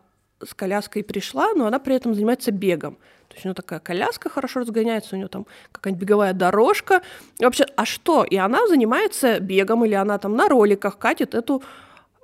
с 0.43 0.53
коляской 0.53 1.03
пришла, 1.03 1.53
но 1.53 1.67
она 1.67 1.79
при 1.79 1.95
этом 1.95 2.13
занимается 2.13 2.51
бегом. 2.51 2.95
То 3.27 3.35
есть 3.35 3.45
у 3.45 3.49
нее 3.49 3.55
такая 3.55 3.79
коляска 3.79 4.29
хорошо 4.29 4.61
разгоняется, 4.61 5.15
у 5.15 5.17
нее 5.17 5.27
там 5.27 5.45
какая-нибудь 5.71 6.01
беговая 6.01 6.33
дорожка. 6.33 7.01
И 7.39 7.43
вообще, 7.43 7.65
а 7.75 7.85
что? 7.85 8.23
И 8.23 8.35
она 8.37 8.67
занимается 8.67 9.39
бегом, 9.39 9.85
или 9.85 9.93
она 9.93 10.17
там 10.17 10.35
на 10.35 10.47
роликах 10.47 10.97
катит 10.97 11.35
эту 11.35 11.61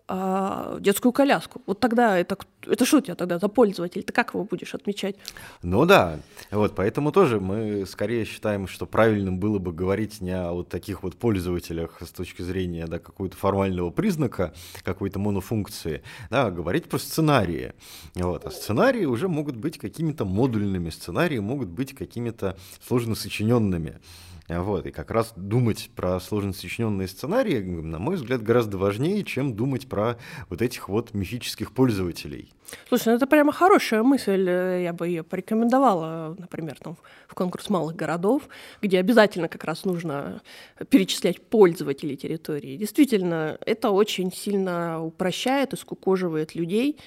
а, 0.07 0.77
детскую 0.79 1.11
коляску. 1.11 1.63
Вот 1.65 1.79
тогда 1.79 2.17
это, 2.17 2.37
это 2.67 2.85
что 2.85 2.97
у 2.97 3.01
тебя 3.01 3.15
тогда 3.15 3.39
за 3.39 3.47
пользователь? 3.47 4.03
Ты 4.03 4.13
как 4.13 4.35
его 4.35 4.43
будешь 4.43 4.75
отмечать? 4.75 5.15
Ну 5.63 5.85
да, 5.85 6.19
вот 6.51 6.75
поэтому 6.75 7.11
тоже 7.11 7.39
мы 7.39 7.85
скорее 7.87 8.23
считаем, 8.25 8.67
что 8.67 8.85
правильным 8.85 9.39
было 9.39 9.57
бы 9.57 9.73
говорить 9.73 10.21
не 10.21 10.37
о 10.37 10.53
вот 10.53 10.69
таких 10.69 11.01
вот 11.01 11.15
пользователях 11.15 11.97
с 12.01 12.09
точки 12.09 12.43
зрения 12.43 12.85
да, 12.85 12.99
какого-то 12.99 13.35
формального 13.35 13.89
признака, 13.89 14.53
какой-то 14.83 15.17
монофункции, 15.17 16.03
да, 16.29 16.45
а 16.45 16.51
говорить 16.51 16.85
про 16.85 16.99
сценарии. 16.99 17.73
Вот. 18.13 18.45
А 18.45 18.51
сценарии 18.51 19.05
уже 19.05 19.27
могут 19.27 19.55
быть 19.55 19.79
какими-то 19.79 20.23
модульными, 20.23 20.91
сценарии 20.91 21.39
могут 21.39 21.69
быть 21.69 21.95
какими-то 21.95 22.57
сложно 22.87 23.15
сочиненными. 23.15 23.99
Вот, 24.47 24.85
и 24.85 24.91
как 24.91 25.09
раз 25.09 25.33
думать 25.35 25.89
про 25.95 26.19
сложно 26.19 26.53
сочиненные 26.53 27.07
сценарии, 27.07 27.59
на 27.59 27.97
мой 27.97 28.15
взгляд, 28.15 28.43
гораздо 28.43 28.77
важнее, 28.77 29.23
чем 29.23 29.55
думать 29.55 29.87
про 29.87 30.17
вот 30.49 30.61
этих 30.61 30.87
вот 30.87 31.15
мифических 31.15 31.71
пользователей. 31.71 32.53
Слушай, 32.87 33.09
ну 33.09 33.13
это 33.15 33.27
прямо 33.27 33.51
хорошая 33.51 34.03
мысль, 34.03 34.47
э, 34.47 34.83
я 34.83 34.93
бы 34.93 35.07
ее 35.07 35.23
порекомендовала, 35.23 36.35
например, 36.37 36.77
там, 36.79 36.97
в 37.27 37.33
конкурс 37.33 37.69
малых 37.69 37.95
городов, 37.95 38.43
где 38.81 38.99
обязательно 38.99 39.47
как 39.47 39.63
раз 39.63 39.83
нужно 39.85 40.41
перечислять 40.89 41.41
пользователей 41.41 42.15
территории. 42.15 42.77
Действительно, 42.77 43.57
это 43.65 43.89
очень 43.89 44.31
сильно 44.31 45.03
упрощает 45.03 45.73
и 45.73 45.77
скукоживает 45.77 46.55
людей, 46.55 46.99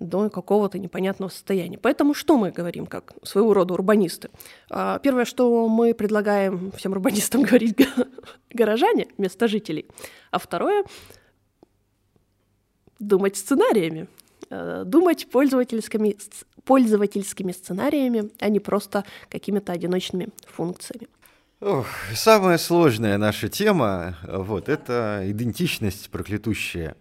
до 0.00 0.30
какого-то 0.30 0.78
непонятного 0.78 1.30
состояния. 1.30 1.78
Поэтому 1.78 2.14
что 2.14 2.36
мы 2.36 2.50
говорим 2.50 2.86
как 2.86 3.14
своего 3.22 3.54
рода 3.54 3.74
урбанисты? 3.74 4.30
А, 4.70 4.98
первое, 4.98 5.24
что 5.24 5.68
мы 5.68 5.94
предлагаем 5.94 6.72
всем 6.72 6.92
урбанистам 6.92 7.42
говорить 7.44 7.76
горожане 8.50 9.08
вместо 9.18 9.48
жителей. 9.48 9.86
А 10.30 10.38
второе— 10.38 10.84
думать 12.98 13.36
сценариями, 13.36 14.08
а, 14.50 14.84
думать 14.84 15.28
пользовательскими, 15.30 16.16
пользовательскими 16.64 17.52
сценариями, 17.52 18.30
а 18.40 18.48
не 18.48 18.60
просто 18.60 19.04
какими-то 19.28 19.72
одиночными 19.72 20.28
функциями. 20.46 21.08
Ох, 21.60 21.86
самая 22.14 22.58
сложная 22.58 23.16
наша 23.16 23.48
тема 23.48 24.18
вот,— 24.28 24.68
это 24.68 25.22
идентичность 25.24 26.10
проклятущая. 26.10 26.94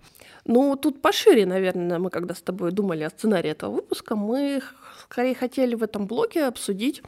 Ну, 0.46 0.76
тут 0.76 1.02
пошире, 1.02 1.46
наверное, 1.46 2.00
мы 2.00 2.10
когда 2.10 2.36
с 2.36 2.42
тобой 2.42 2.72
думали 2.72 3.04
о 3.04 3.10
сценарии 3.10 3.52
этого 3.52 3.76
выпуска, 3.76 4.16
мы 4.16 4.62
скорее 5.04 5.36
хотели 5.36 5.76
в 5.76 5.84
этом 5.84 6.06
блоке 6.06 6.46
обсудить 6.46 7.02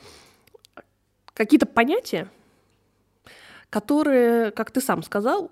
какие-то 1.34 1.65
понятия, 1.65 2.30
которые, 3.69 4.52
как 4.52 4.71
ты 4.71 4.80
сам 4.80 5.04
сказал, 5.04 5.52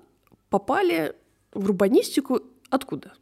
попали 0.49 1.13
в 1.53 1.65
урбанистику 1.65 2.41
откуда? 2.69 3.13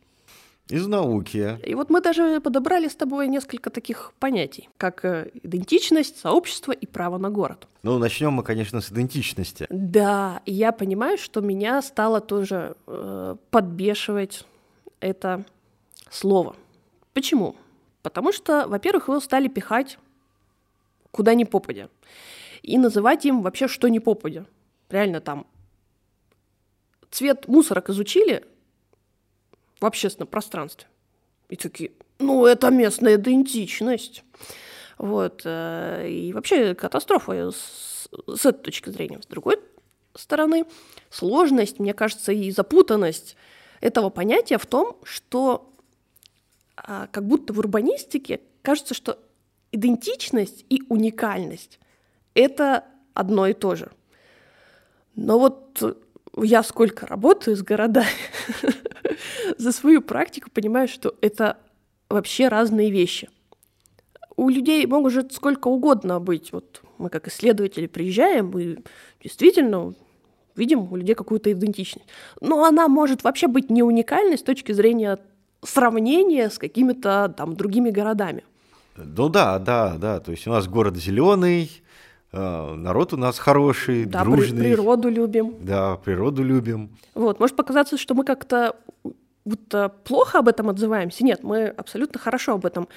Из 0.70 0.88
науки. 0.88 1.60
И 1.66 1.76
вот 1.76 1.90
мы 1.90 2.00
даже 2.00 2.40
подобрали 2.40 2.88
с 2.88 2.96
тобой 2.96 3.28
несколько 3.28 3.70
таких 3.70 4.14
понятий, 4.20 4.70
как 4.78 5.04
э, 5.04 5.30
идентичность, 5.44 6.20
сообщество 6.20 6.72
и 6.72 6.86
право 6.86 7.18
на 7.18 7.30
город. 7.30 7.68
Ну, 7.84 7.98
начнем 7.98 8.32
мы, 8.32 8.44
конечно, 8.44 8.80
с 8.80 8.90
идентичности. 8.90 9.68
Да, 9.70 10.42
я 10.46 10.72
понимаю, 10.72 11.18
что 11.18 11.42
меня 11.42 11.82
стало 11.82 12.22
тоже 12.22 12.78
э, 12.88 13.36
подбешивать 13.50 14.46
это 15.02 15.44
слово. 16.10 16.56
Почему? 17.14 17.56
Потому 18.02 18.32
что, 18.32 18.68
во-первых, 18.68 19.10
его 19.10 19.20
стали 19.20 19.50
пихать 19.50 19.98
куда 21.12 21.34
ни 21.34 21.44
попадя. 21.44 21.90
И 22.62 22.78
называть 22.78 23.26
им 23.26 23.42
вообще 23.42 23.68
что 23.68 23.90
ни 23.90 24.00
попадя. 24.00 24.46
Реально 24.90 25.20
там 25.20 25.46
цвет 27.10 27.48
мусорок 27.48 27.90
изучили, 27.90 28.46
в 29.82 29.86
общественном 29.86 30.28
пространстве. 30.28 30.88
И 31.50 31.56
такие, 31.56 31.92
ну, 32.20 32.46
это 32.46 32.70
местная 32.70 33.16
идентичность. 33.16 34.24
Вот. 34.98 35.42
Э, 35.44 36.08
и 36.08 36.32
вообще 36.34 36.76
катастрофа 36.76 37.52
с, 37.52 38.08
с 38.28 38.46
этой 38.46 38.64
точки 38.64 38.90
зрения. 38.90 39.20
С 39.22 39.26
другой 39.26 39.58
стороны, 40.14 40.66
сложность, 41.10 41.80
мне 41.80 41.94
кажется, 41.94 42.32
и 42.32 42.52
запутанность 42.52 43.36
этого 43.82 44.10
понятия 44.10 44.58
в 44.58 44.66
том, 44.66 44.98
что 45.04 45.74
а, 46.78 47.08
как 47.08 47.26
будто 47.26 47.52
в 47.52 47.60
урбанистике 47.60 48.42
кажется, 48.62 48.94
что 48.94 49.20
идентичность 49.72 50.66
и 50.70 50.84
уникальность— 50.88 51.80
это 52.34 52.86
одно 53.14 53.48
и 53.48 53.54
то 53.54 53.76
же. 53.76 53.92
Но 55.16 55.40
вот 55.40 56.00
я 56.38 56.64
сколько 56.64 57.06
работаю 57.08 57.58
с 57.58 57.62
городами, 57.62 58.08
за 59.58 59.72
свою 59.72 60.02
практику 60.02 60.50
понимаю, 60.50 60.88
что 60.88 61.16
это 61.22 61.58
вообще 62.10 62.48
разные 62.48 62.92
вещи. 62.92 63.30
У 64.38 64.50
людей 64.50 64.86
может 64.86 65.34
сколько 65.34 65.68
угодно 65.68 66.20
быть. 66.20 66.54
Вот 66.54 66.82
мы 66.98 67.10
как 67.10 67.28
исследователи 67.28 67.88
приезжаем 67.88 68.58
и 68.58 68.78
действительно 69.22 69.94
видим 70.56 70.92
у 70.92 70.96
людей 70.96 71.16
какую-то 71.16 71.52
идентичность. 71.52 72.08
Но 72.40 72.66
она 72.66 72.88
может 72.88 73.24
вообще 73.24 73.48
быть 73.48 73.70
не 73.70 73.84
уникальной 73.84 74.38
с 74.38 74.44
точки 74.44 74.72
зрения 74.72 75.18
сравнения 75.64 76.50
с 76.50 76.58
какими-то 76.58 77.34
там 77.36 77.56
другими 77.56 77.92
городами. 77.92 78.44
Ну 78.96 79.30
да, 79.30 79.60
да, 79.60 79.98
да. 79.98 80.20
То 80.20 80.32
есть 80.32 80.48
у 80.48 80.52
нас 80.52 80.68
город 80.68 80.98
зеленый, 80.98 81.72
э, 82.32 82.74
народ 82.76 83.14
у 83.14 83.18
нас 83.18 83.40
хороший, 83.40 84.06
да, 84.06 84.24
дружный. 84.24 84.64
природу 84.64 85.10
любим. 85.10 85.56
Да, 85.62 85.98
природу 85.98 86.44
любим. 86.44 86.90
Вот, 87.14 87.40
может 87.40 87.56
показаться, 87.56 87.98
что 87.98 88.16
мы 88.16 88.24
как-то 88.24 88.76
будто 89.46 89.90
плохо 90.04 90.40
об 90.40 90.48
этом 90.48 90.70
отзываемся. 90.70 91.24
Нет, 91.24 91.44
мы 91.44 91.68
абсолютно 91.68 92.20
хорошо 92.20 92.54
об 92.54 92.66
этом 92.66 92.88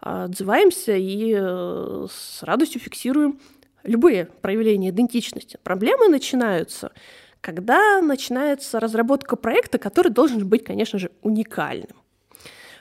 а, 0.00 0.24
отзываемся 0.24 0.96
и 0.96 1.34
э, 1.38 2.06
с 2.10 2.42
радостью 2.42 2.80
фиксируем 2.80 3.38
любые 3.82 4.26
проявления 4.26 4.90
идентичности. 4.90 5.58
Проблемы 5.62 6.08
начинаются, 6.08 6.92
когда 7.40 8.00
начинается 8.00 8.80
разработка 8.80 9.36
проекта, 9.36 9.78
который 9.78 10.12
должен 10.12 10.46
быть, 10.46 10.64
конечно 10.64 10.98
же, 10.98 11.10
уникальным. 11.22 11.96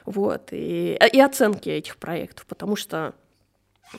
Вот, 0.06 0.50
и, 0.52 0.98
и 1.14 1.20
оценки 1.20 1.70
этих 1.70 1.98
проектов, 1.98 2.46
потому 2.48 2.76
что, 2.76 3.14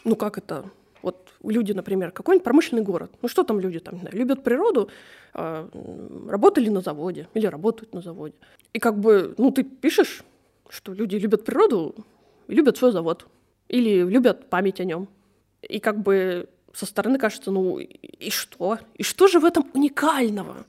ну 0.05 0.17
как 0.17 0.39
это, 0.39 0.65
вот 1.03 1.29
люди, 1.45 1.73
например, 1.73 2.11
какой-нибудь 2.11 2.45
промышленный 2.45 2.83
город, 2.83 3.13
ну 3.23 3.29
что 3.29 3.45
там 3.45 3.61
люди 3.61 3.79
там, 3.79 4.01
любят 4.11 4.43
природу, 4.43 4.91
а, 5.33 5.69
работали 6.29 6.69
на 6.69 6.81
заводе 6.81 7.29
или 7.35 7.47
работают 7.47 7.95
на 7.95 8.01
заводе. 8.01 8.35
И 8.73 8.79
как 8.79 8.99
бы, 8.99 9.35
ну 9.39 9.51
ты 9.51 9.63
пишешь, 9.63 10.25
что 10.69 10.93
люди 10.93 11.17
любят 11.17 11.45
природу, 11.45 11.95
любят 12.49 12.77
свой 12.77 12.93
завод 12.93 13.27
или 13.69 14.03
любят 14.03 14.51
память 14.51 14.81
о 14.81 14.85
нем. 14.85 15.09
И 15.63 15.79
как 15.79 16.03
бы 16.03 16.49
со 16.73 16.87
стороны 16.87 17.19
кажется, 17.19 17.51
ну 17.51 17.79
и 17.79 18.31
что? 18.31 18.79
И 18.95 19.03
что 19.03 19.29
же 19.29 19.41
в 19.41 19.45
этом 19.45 19.69
уникального? 19.75 20.65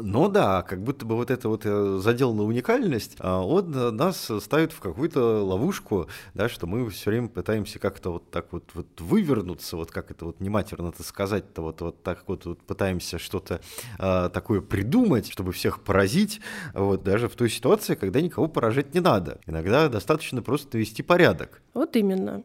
Ну 0.00 0.28
да, 0.28 0.62
как 0.62 0.82
будто 0.82 1.04
бы 1.04 1.16
вот 1.16 1.30
эта 1.30 1.48
вот 1.48 1.62
э, 1.64 1.98
задел 2.00 2.32
на 2.32 2.44
уникальность, 2.44 3.16
а, 3.18 3.44
он 3.44 3.74
э, 3.74 3.90
нас 3.90 4.30
ставит 4.40 4.72
в 4.72 4.80
какую-то 4.80 5.44
ловушку, 5.44 6.08
да, 6.34 6.48
что 6.48 6.66
мы 6.66 6.88
все 6.90 7.10
время 7.10 7.28
пытаемся 7.28 7.78
как-то 7.78 8.12
вот 8.12 8.30
так 8.30 8.52
вот, 8.52 8.64
вот 8.74 8.86
вывернуться, 9.00 9.76
вот 9.76 9.90
как 9.90 10.10
это 10.10 10.24
вот 10.26 10.40
нематерно-то 10.40 11.02
сказать-то, 11.02 11.62
вот, 11.62 11.80
вот 11.80 12.02
так 12.02 12.24
вот, 12.26 12.46
вот 12.46 12.62
пытаемся 12.62 13.18
что-то 13.18 13.60
а, 13.98 14.28
такое 14.30 14.60
придумать, 14.60 15.30
чтобы 15.30 15.52
всех 15.52 15.82
поразить, 15.82 16.40
вот 16.74 17.02
даже 17.02 17.28
в 17.28 17.34
той 17.34 17.50
ситуации, 17.50 17.94
когда 17.94 18.20
никого 18.20 18.48
поражать 18.48 18.94
не 18.94 19.00
надо. 19.00 19.40
Иногда 19.46 19.88
достаточно 19.88 20.42
просто 20.42 20.76
навести 20.76 21.02
порядок. 21.02 21.60
Вот 21.74 21.96
именно. 21.96 22.44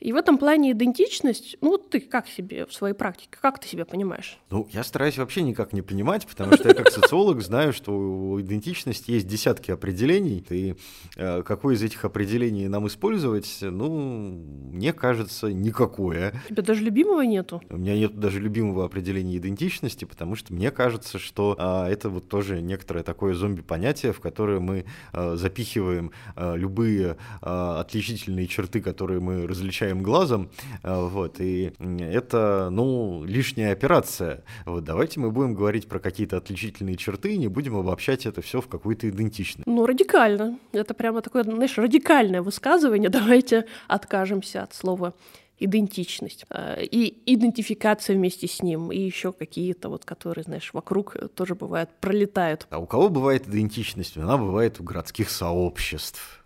И 0.00 0.12
в 0.12 0.16
этом 0.16 0.38
плане 0.38 0.72
идентичность, 0.72 1.58
ну 1.60 1.76
ты 1.76 2.00
как 2.00 2.26
себе 2.26 2.64
в 2.64 2.72
своей 2.72 2.94
практике, 2.94 3.36
как 3.38 3.58
ты 3.60 3.68
себя 3.68 3.84
понимаешь? 3.84 4.38
Ну, 4.50 4.66
я 4.72 4.82
стараюсь 4.82 5.18
вообще 5.18 5.42
никак 5.42 5.74
не 5.74 5.82
понимать, 5.82 6.26
потому 6.26 6.54
что 6.54 6.68
я 6.68 6.74
как 6.74 6.90
социолог 6.90 7.42
знаю, 7.42 7.74
что 7.74 7.92
у 7.92 8.40
идентичности 8.40 9.10
есть 9.10 9.26
десятки 9.26 9.70
определений, 9.70 10.44
и 10.48 10.74
э, 11.16 11.42
какое 11.42 11.74
из 11.74 11.82
этих 11.82 12.04
определений 12.06 12.66
нам 12.68 12.86
использовать, 12.86 13.58
ну, 13.60 14.42
мне 14.72 14.94
кажется, 14.94 15.52
никакое. 15.52 16.32
У 16.46 16.48
тебя 16.54 16.62
даже 16.62 16.82
любимого 16.82 17.20
нету? 17.20 17.62
У 17.68 17.76
меня 17.76 17.94
нет 17.94 18.18
даже 18.18 18.40
любимого 18.40 18.86
определения 18.86 19.36
идентичности, 19.36 20.06
потому 20.06 20.34
что 20.34 20.54
мне 20.54 20.70
кажется, 20.70 21.18
что 21.18 21.56
э, 21.58 21.92
это 21.92 22.08
вот 22.08 22.28
тоже 22.28 22.62
некоторое 22.62 23.02
такое 23.02 23.34
зомби-понятие, 23.34 24.14
в 24.14 24.20
которое 24.20 24.60
мы 24.60 24.86
э, 25.12 25.36
запихиваем 25.36 26.12
э, 26.36 26.56
любые 26.56 27.18
э, 27.42 27.76
отличительные 27.80 28.46
черты, 28.46 28.80
которые 28.80 29.20
мы 29.20 29.46
различаем 29.46 29.89
краем 29.90 30.02
глазом, 30.02 30.50
э, 30.82 31.08
вот, 31.08 31.40
и 31.40 31.72
это, 31.98 32.68
ну, 32.70 33.24
лишняя 33.24 33.72
операция. 33.72 34.44
Вот, 34.64 34.84
давайте 34.84 35.20
мы 35.20 35.30
будем 35.30 35.54
говорить 35.54 35.88
про 35.88 35.98
какие-то 35.98 36.36
отличительные 36.36 36.96
черты 36.96 37.34
и 37.34 37.38
не 37.38 37.48
будем 37.48 37.76
обобщать 37.76 38.26
это 38.26 38.40
все 38.40 38.60
в 38.60 38.68
какую-то 38.68 39.08
идентичность. 39.08 39.66
Ну, 39.66 39.86
радикально. 39.86 40.58
Это 40.72 40.94
прямо 40.94 41.22
такое, 41.22 41.42
знаешь, 41.44 41.76
радикальное 41.76 42.42
высказывание. 42.42 43.10
Давайте 43.20 43.66
откажемся 43.88 44.62
от 44.62 44.74
слова 44.74 45.12
идентичность 45.58 46.46
э, 46.50 46.84
и 46.84 47.22
идентификация 47.26 48.16
вместе 48.16 48.46
с 48.46 48.62
ним, 48.62 48.92
и 48.92 48.98
еще 48.98 49.32
какие-то 49.32 49.88
вот, 49.88 50.04
которые, 50.04 50.44
знаешь, 50.44 50.70
вокруг 50.72 51.16
тоже 51.34 51.54
бывают, 51.54 51.90
пролетают. 52.00 52.66
А 52.70 52.78
у 52.78 52.86
кого 52.86 53.08
бывает 53.08 53.48
идентичность? 53.48 54.16
Она 54.16 54.38
бывает 54.38 54.80
у 54.80 54.84
городских 54.84 55.30
сообществ 55.30 56.39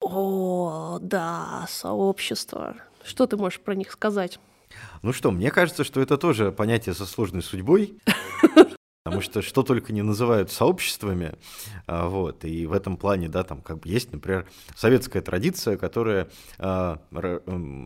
о, 0.00 0.98
да, 1.00 1.66
сообщество. 1.68 2.76
Что 3.04 3.26
ты 3.26 3.36
можешь 3.36 3.60
про 3.60 3.74
них 3.74 3.92
сказать? 3.92 4.38
Ну 5.02 5.12
что, 5.12 5.30
мне 5.30 5.50
кажется, 5.50 5.84
что 5.84 6.00
это 6.00 6.16
тоже 6.16 6.52
понятие 6.52 6.94
со 6.94 7.06
сложной 7.06 7.42
судьбой. 7.42 7.98
Потому 9.10 9.22
что 9.22 9.42
что 9.42 9.62
только 9.64 9.92
не 9.92 10.02
называют 10.02 10.52
сообществами, 10.52 11.34
а, 11.86 12.08
вот, 12.08 12.44
и 12.44 12.66
в 12.66 12.72
этом 12.72 12.96
плане, 12.96 13.28
да, 13.28 13.42
там 13.42 13.60
как 13.60 13.80
бы 13.80 13.88
есть, 13.88 14.12
например, 14.12 14.46
советская 14.76 15.20
традиция, 15.20 15.76
которая 15.76 16.28
а, 16.58 17.00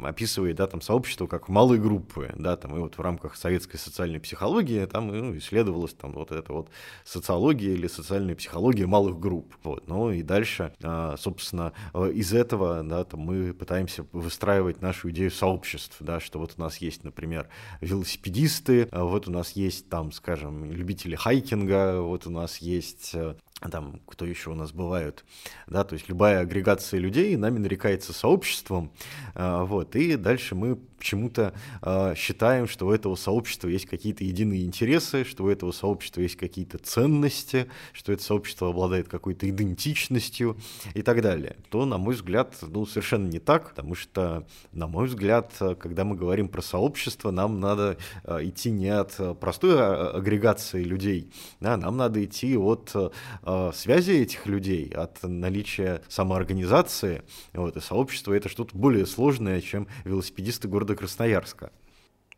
описывает, 0.05 0.57
да, 0.57 0.67
там 0.67 0.83
сообщество 0.83 1.27
как 1.27 1.49
малые 1.49 1.81
группы, 1.81 2.31
да, 2.37 2.57
там 2.57 2.77
и 2.77 2.79
вот 2.79 2.99
в 2.99 3.01
рамках 3.01 3.37
советской 3.37 3.79
социальной 3.79 4.21
психологии 4.21 4.85
там 4.85 5.09
ну, 5.09 5.37
исследовалась 5.39 5.95
там 5.95 6.13
вот 6.13 6.31
эта 6.31 6.53
вот 6.53 6.69
социология 7.05 7.73
или 7.73 7.87
социальная 7.87 8.35
психология 8.35 8.87
малых 8.87 9.19
групп, 9.19 9.55
вот, 9.63 9.89
ну 9.89 10.11
и 10.11 10.23
дальше, 10.23 10.75
а, 10.83 11.17
собственно, 11.17 11.73
из 12.13 12.35
этого, 12.35 12.83
да, 12.83 13.05
там 13.05 13.21
мы 13.21 13.55
пытаемся 13.55 14.05
выстраивать 14.13 14.83
нашу 14.83 15.11
идею 15.11 15.31
сообществ, 15.31 15.97
да, 16.01 16.21
что 16.21 16.39
вот 16.39 16.55
у 16.59 16.61
нас 16.61 16.77
есть, 16.79 17.03
например, 17.03 17.49
велосипедисты, 17.81 18.89
вот 18.93 19.27
у 19.27 19.31
нас 19.31 19.53
есть 19.53 19.89
там, 19.89 20.13
скажем, 20.13 20.71
любители 20.71 21.14
любители 21.15 21.17
хайкинга, 21.17 22.01
вот 22.01 22.27
у 22.27 22.31
нас 22.31 22.59
есть 22.59 23.15
там, 23.61 24.01
кто 24.07 24.25
еще 24.25 24.51
у 24.51 24.55
нас 24.55 24.73
бывают, 24.73 25.25
да, 25.67 25.85
то 25.85 25.95
есть 25.95 26.09
любая 26.09 26.41
агрегация 26.41 27.01
людей 27.01 27.37
нами 27.37 27.59
нарекается 27.59 28.13
сообществом, 28.13 28.93
э, 29.35 29.63
вот, 29.65 29.97
и 29.97 30.17
дальше 30.17 30.55
мы 30.55 30.77
почему-то 31.05 31.53
э, 31.83 32.15
считаем, 32.17 32.67
что 32.67 32.87
у 32.87 32.91
этого 32.91 33.15
сообщества 33.15 33.69
есть 33.69 33.85
какие-то 33.85 34.25
единые 34.25 34.65
интересы, 34.65 35.25
что 35.25 35.45
у 35.45 35.49
этого 35.49 35.71
сообщества 35.71 36.23
есть 36.23 36.37
какие-то 36.37 36.79
ценности, 36.79 37.69
что 37.93 38.13
это 38.13 38.23
сообщество 38.23 38.71
обладает 38.71 39.09
какой-то 39.09 39.47
идентичностью 39.49 40.57
и 40.95 41.03
так 41.03 41.21
далее. 41.21 41.57
То, 41.69 41.85
на 41.85 41.99
мой 41.99 42.15
взгляд, 42.15 42.57
ну, 42.63 42.87
совершенно 42.87 43.29
не 43.29 43.39
так, 43.39 43.71
потому 43.71 43.95
что, 43.95 44.47
на 44.73 44.87
мой 44.87 45.07
взгляд, 45.07 45.53
когда 45.79 46.05
мы 46.05 46.17
говорим 46.17 46.49
про 46.49 46.63
сообщество, 46.63 47.31
нам 47.31 47.61
надо 47.61 47.99
э, 48.25 48.39
идти 48.45 48.71
не 48.71 48.89
от 48.89 49.39
простой 49.41 49.75
а, 49.79 50.11
агрегации 50.11 50.85
людей, 50.85 51.31
да, 51.61 51.77
нам 51.77 51.99
надо 51.99 52.25
идти 52.25 52.57
от 52.57 52.95
э, 53.45 53.71
связи 53.75 54.13
этих 54.13 54.47
людей, 54.47 54.89
от 54.89 55.23
наличия 55.23 56.03
самоорганизации, 56.09 57.23
вот, 57.53 57.77
и 57.77 57.81
сообщество 57.81 58.33
это 58.33 58.49
что-то 58.49 58.77
более 58.77 59.07
сложное, 59.07 59.61
чем 59.61 59.87
велосипедисты 60.05 60.69
города 60.69 60.97
Красноярска. 60.97 61.71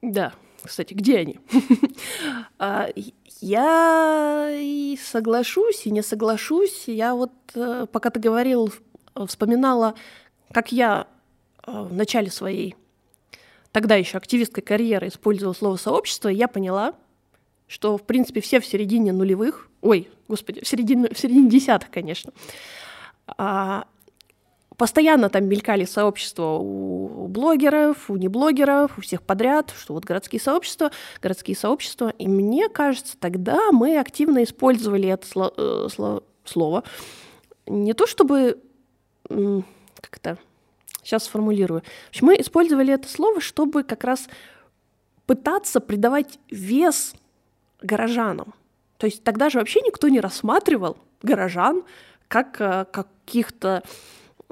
Да, 0.02 0.32
Кстати, 0.62 0.94
где 0.94 1.18
они? 1.18 1.38
А, 2.58 2.88
я 3.40 4.48
и 4.50 4.98
соглашусь, 5.02 5.86
и 5.86 5.90
не 5.90 6.02
соглашусь. 6.02 6.84
Я 6.86 7.14
вот, 7.14 7.32
э, 7.54 7.86
пока 7.92 8.10
ты 8.10 8.18
говорил, 8.18 8.72
вспоминала, 9.26 9.94
как 10.52 10.72
я 10.72 11.06
э, 11.66 11.70
в 11.70 11.92
начале 11.92 12.30
своей 12.30 12.74
тогда 13.72 13.96
еще 13.96 14.16
активистской 14.16 14.62
карьеры 14.62 15.08
использовала 15.08 15.52
слово 15.52 15.76
«сообщество», 15.76 16.30
и 16.30 16.34
я 16.34 16.48
поняла, 16.48 16.94
что, 17.66 17.98
в 17.98 18.04
принципе, 18.04 18.40
все 18.40 18.58
в 18.58 18.64
середине 18.64 19.12
нулевых, 19.12 19.68
ой, 19.86 20.10
господи, 20.28 20.62
в 20.62 20.68
середине, 20.68 21.08
в 21.12 21.18
середине 21.18 21.48
десятых, 21.48 21.90
конечно, 21.90 22.32
а, 23.26 23.86
постоянно 24.76 25.28
там 25.28 25.44
мелькали 25.46 25.84
сообщества 25.84 26.58
у 26.60 27.26
блогеров, 27.28 28.10
у 28.10 28.16
неблогеров, 28.16 28.98
у 28.98 29.00
всех 29.00 29.22
подряд, 29.22 29.72
что 29.76 29.94
вот 29.94 30.04
городские 30.04 30.40
сообщества, 30.40 30.90
городские 31.22 31.56
сообщества. 31.56 32.12
И 32.18 32.28
мне 32.28 32.68
кажется, 32.68 33.16
тогда 33.18 33.72
мы 33.72 33.98
активно 33.98 34.44
использовали 34.44 35.08
это 35.08 35.26
сло- 35.26 35.54
э, 35.56 35.88
сло- 35.88 36.22
слово. 36.44 36.84
Не 37.66 37.94
то 37.94 38.06
чтобы 38.06 38.60
как 39.28 40.18
то 40.20 40.38
сейчас 41.02 41.24
сформулирую. 41.24 41.82
В 41.82 42.08
общем, 42.10 42.26
мы 42.26 42.34
использовали 42.36 42.92
это 42.92 43.08
слово, 43.08 43.40
чтобы 43.40 43.82
как 43.82 44.04
раз 44.04 44.28
пытаться 45.26 45.80
придавать 45.80 46.38
вес 46.50 47.14
горожанам. 47.80 48.54
То 48.98 49.06
есть 49.06 49.22
тогда 49.22 49.50
же 49.50 49.58
вообще 49.58 49.80
никто 49.80 50.08
не 50.08 50.20
рассматривал 50.20 50.96
горожан 51.22 51.84
как 52.28 52.60
э, 52.60 52.86
каких-то 52.90 53.82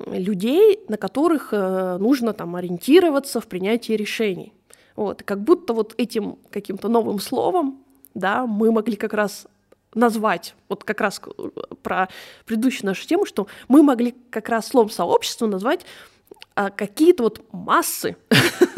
людей, 0.07 0.81
на 0.89 0.97
которых 0.97 1.49
э, 1.53 1.99
нужно 1.99 2.33
там 2.33 2.57
ориентироваться 2.57 3.41
в 3.41 3.47
принятии 3.47 3.93
решений. 3.93 4.53
Вот. 4.97 5.23
Как 5.23 5.43
будто 5.43 5.73
вот 5.73 5.95
этим 5.97 6.39
каким-то 6.51 6.89
новым 6.89 7.19
словом 7.19 7.85
да, 8.15 8.47
мы 8.47 8.71
могли 8.71 8.97
как 8.97 9.13
раз 9.13 9.47
назвать, 9.95 10.55
вот 10.69 10.85
как 10.85 11.01
раз 11.01 11.21
э, 11.27 11.49
про 11.83 12.09
предыдущую 12.47 12.87
нашу 12.87 13.07
тему, 13.07 13.27
что 13.27 13.47
мы 13.69 13.83
могли 13.83 14.15
как 14.31 14.49
раз 14.49 14.69
словом 14.69 14.91
сообщества 14.91 15.47
назвать 15.47 15.85
а, 16.55 16.71
какие-то 16.71 17.25
вот 17.25 17.45
массы, 17.53 18.17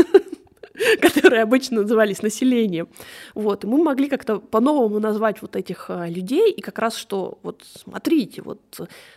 которые 1.01 1.43
обычно 1.43 1.83
назывались 1.83 2.23
населением. 2.23 2.89
Вот. 3.35 3.65
И 3.65 3.67
мы 3.67 3.83
могли 3.83 4.09
как-то 4.09 4.39
по-новому 4.39 4.99
назвать 5.01 5.43
вот 5.43 5.57
этих 5.57 5.87
а, 5.89 6.09
людей, 6.09 6.53
и 6.53 6.61
как 6.61 6.79
раз 6.79 6.97
что, 6.97 7.39
вот 7.43 7.65
смотрите, 7.65 8.43
вот 8.43 8.61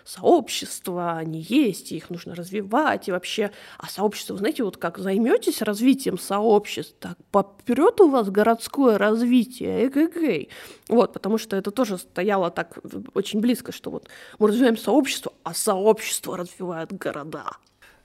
сообщества, 0.04 1.18
они 1.18 1.42
есть, 1.42 1.92
и 1.92 1.98
их 1.98 2.10
нужно 2.10 2.36
развивать, 2.36 3.08
и 3.08 3.12
вообще, 3.12 3.52
а 3.78 3.88
сообщество, 3.88 4.38
знаете, 4.38 4.64
вот 4.64 4.78
как 4.78 4.98
займетесь 4.98 5.62
развитием 5.62 6.18
сообществ, 6.18 6.96
так 7.00 7.18
поперет 7.32 8.02
у 8.02 8.10
вас 8.10 8.30
городское 8.30 8.98
развитие, 8.98 9.88
эгэгэй. 9.88 10.50
Вот, 10.88 11.14
потому 11.14 11.38
что 11.38 11.56
это 11.56 11.72
тоже 11.72 11.98
стояло 11.98 12.50
так 12.50 12.80
очень 13.14 13.42
близко, 13.42 13.72
что 13.72 13.92
вот 13.92 14.08
мы 14.40 14.48
развиваем 14.48 14.78
сообщество, 14.78 15.34
а 15.44 15.54
сообщество 15.54 16.38
развивает 16.38 16.94
города. 16.94 17.46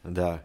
Да, 0.02 0.44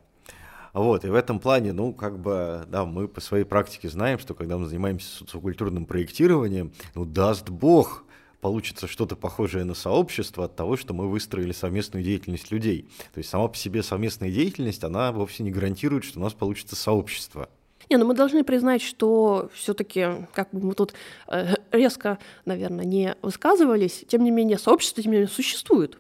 вот, 0.74 1.06
и 1.06 1.08
в 1.08 1.16
этом 1.16 1.40
плане, 1.40 1.74
ну, 1.74 1.94
как 1.94 2.20
бы, 2.20 2.66
да, 2.68 2.86
мы 2.86 3.08
по 3.08 3.22
своей 3.22 3.44
практике 3.44 3.90
знаем, 3.90 4.20
что 4.20 4.34
когда 4.34 4.58
мы 4.58 4.68
занимаемся 4.68 5.18
социокультурным 5.18 5.86
проектированием, 5.86 6.72
ну, 6.96 7.06
даст 7.06 7.50
бог, 7.50 8.04
получится 8.42 8.88
что-то 8.88 9.16
похожее 9.16 9.64
на 9.66 9.74
сообщество 9.74 10.46
от 10.46 10.56
того, 10.56 10.78
что 10.78 10.94
мы 10.94 11.10
выстроили 11.10 11.52
совместную 11.52 12.04
деятельность 12.04 12.52
людей. 12.52 12.88
То 13.14 13.18
есть 13.18 13.30
сама 13.30 13.48
по 13.48 13.58
себе 13.58 13.84
совместная 13.84 14.32
деятельность, 14.32 14.84
она 14.84 15.12
вовсе 15.12 15.44
не 15.44 15.52
гарантирует, 15.52 16.04
что 16.04 16.20
у 16.20 16.24
нас 16.24 16.34
получится 16.34 16.76
сообщество. 16.76 17.50
Не, 17.90 17.98
ну 17.98 18.06
мы 18.06 18.14
должны 18.14 18.44
признать, 18.44 18.82
что 18.82 19.50
все-таки, 19.54 20.28
как 20.34 20.50
бы 20.52 20.68
мы 20.68 20.74
тут 20.76 20.94
э, 21.28 21.56
резко, 21.72 22.20
наверное, 22.46 22.86
не 22.86 23.16
высказывались, 23.22 24.06
тем 24.08 24.24
не 24.24 24.32
менее, 24.32 24.60
сообщество 24.60 25.02
тем 25.02 25.12
не 25.12 25.18
менее 25.18 25.34
существует. 25.34 25.98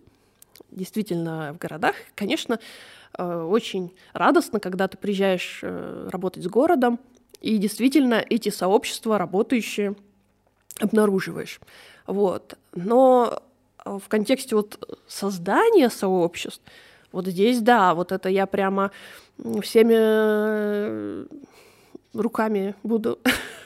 Действительно, 0.70 1.54
в 1.54 1.58
городах, 1.58 1.96
конечно, 2.14 2.60
очень 3.24 3.94
радостно, 4.14 4.60
когда 4.60 4.88
ты 4.88 4.98
приезжаешь 4.98 5.60
э, 5.62 6.10
работать 6.12 6.44
с 6.44 6.48
городом, 6.48 7.00
и 7.42 7.58
действительно 7.58 8.16
эти 8.30 8.50
сообщества 8.50 9.18
работающие 9.18 9.96
обнаруживаешь. 10.80 11.60
Вот. 12.08 12.58
Но 12.74 13.42
э, 13.86 14.00
в 14.02 14.08
контексте 14.08 14.56
вот 14.56 15.00
создания 15.08 15.90
сообществ, 15.90 16.62
вот 17.12 17.28
здесь, 17.28 17.62
да, 17.62 17.94
вот 17.94 18.12
это 18.12 18.30
я 18.30 18.46
прямо 18.46 18.92
всеми 19.62 21.28
руками 22.14 22.76
буду 22.84 23.20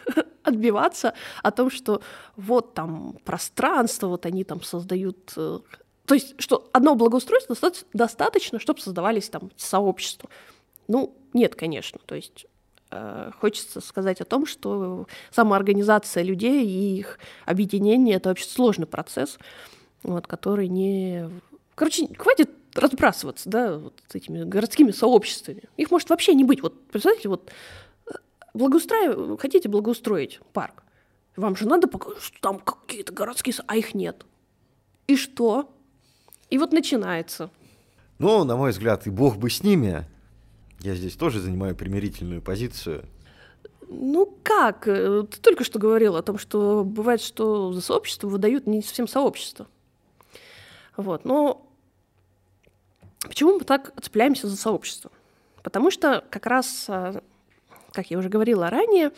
отбиваться 0.43 1.13
о 1.41 1.51
том, 1.51 1.69
что 1.69 2.01
вот 2.35 2.73
там 2.73 3.17
пространство, 3.23 4.07
вот 4.07 4.25
они 4.25 4.43
там 4.43 4.61
создают 4.61 5.33
то 6.05 6.15
есть, 6.15 6.35
что 6.37 6.69
одно 6.73 6.95
благоустройство 6.95 7.55
достаточно, 7.93 8.59
чтобы 8.59 8.81
создавались 8.81 9.29
там 9.29 9.51
сообщества. 9.55 10.29
Ну, 10.87 11.15
нет, 11.33 11.55
конечно. 11.55 11.99
То 12.05 12.15
есть 12.15 12.45
э, 12.91 13.31
хочется 13.39 13.79
сказать 13.79 14.19
о 14.19 14.25
том, 14.25 14.45
что 14.45 15.07
самоорганизация 15.31 16.23
людей 16.23 16.65
и 16.65 16.97
их 16.97 17.19
объединение— 17.45 18.15
это 18.17 18.29
вообще 18.29 18.45
сложный 18.45 18.85
процесс, 18.85 19.37
вот, 20.03 20.27
который 20.27 20.67
не... 20.67 21.29
Короче, 21.75 22.07
хватит 22.17 22.51
разбрасываться, 22.75 23.49
да, 23.49 23.77
вот 23.77 23.93
этими 24.13 24.43
городскими 24.43 24.91
сообществами. 24.91 25.63
Их 25.77 25.89
может 25.89 26.09
вообще 26.09 26.33
не 26.33 26.43
быть. 26.43 26.61
Вот, 26.61 26.85
представляете, 26.87 27.29
вот 27.29 27.49
э, 28.07 28.11
благоустраив... 28.53 29.39
хотите 29.39 29.69
благоустроить 29.69 30.41
парк, 30.51 30.83
вам 31.37 31.55
же 31.55 31.65
надо 31.65 31.87
показать, 31.87 32.21
что 32.21 32.39
там 32.41 32.59
какие-то 32.59 33.13
городские, 33.13 33.55
а 33.67 33.77
их 33.77 33.93
нет. 33.93 34.25
И 35.07 35.15
что? 35.15 35.69
И 36.53 36.57
вот 36.59 36.71
начинается. 36.71 37.49
Ну, 38.19 38.43
на 38.43 38.55
мой 38.55 38.69
взгляд, 38.69 39.07
и 39.07 39.09
бог 39.09 39.37
бы 39.37 39.49
с 39.49 39.63
ними. 39.63 40.05
Я 40.81 40.93
здесь 40.93 41.15
тоже 41.15 41.39
занимаю 41.39 41.75
примирительную 41.75 42.43
позицию. 42.43 43.05
Ну 43.87 44.37
как? 44.43 44.83
Ты 44.83 45.39
только 45.41 45.63
что 45.63 45.79
говорил 45.79 46.15
о 46.15 46.21
том, 46.21 46.37
что 46.37 46.83
бывает, 46.85 47.21
что 47.21 47.73
за 47.73 47.81
сообщество 47.81 48.27
выдают 48.27 48.67
не 48.67 48.83
совсем 48.83 49.07
сообщество. 49.07 49.65
Вот, 50.95 51.25
но 51.25 51.67
почему 53.23 53.57
мы 53.57 53.61
так 53.61 53.91
цепляемся 53.99 54.47
за 54.47 54.55
сообщество? 54.55 55.09
Потому 55.63 55.89
что 55.89 56.23
как 56.29 56.45
раз, 56.45 56.85
а, 56.87 57.23
как 57.93 58.11
я 58.11 58.19
уже 58.19 58.29
говорила 58.29 58.69
ранее, 58.69 59.11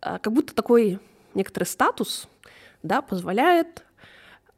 а, 0.00 0.20
как 0.20 0.32
будто 0.32 0.54
такой 0.54 1.00
некоторый 1.34 1.64
статус 1.64 2.28
да, 2.84 3.02
позволяет 3.02 3.84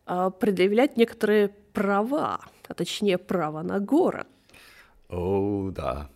а, 0.05 0.29
предъявлять 0.29 0.99
некоторые 0.99 1.55
права, 1.75 2.41
а 2.69 2.75
точнее 2.75 3.19
право 3.19 3.63
на 3.63 3.81
город. 3.81 4.27
О, 5.11 5.71
да. 5.71 6.09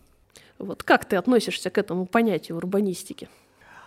Вот 0.57 0.81
как 0.83 1.05
ты 1.05 1.17
относишься 1.17 1.69
к 1.69 1.77
этому 1.77 2.07
понятию 2.07 2.57
урбанистики? 2.57 3.29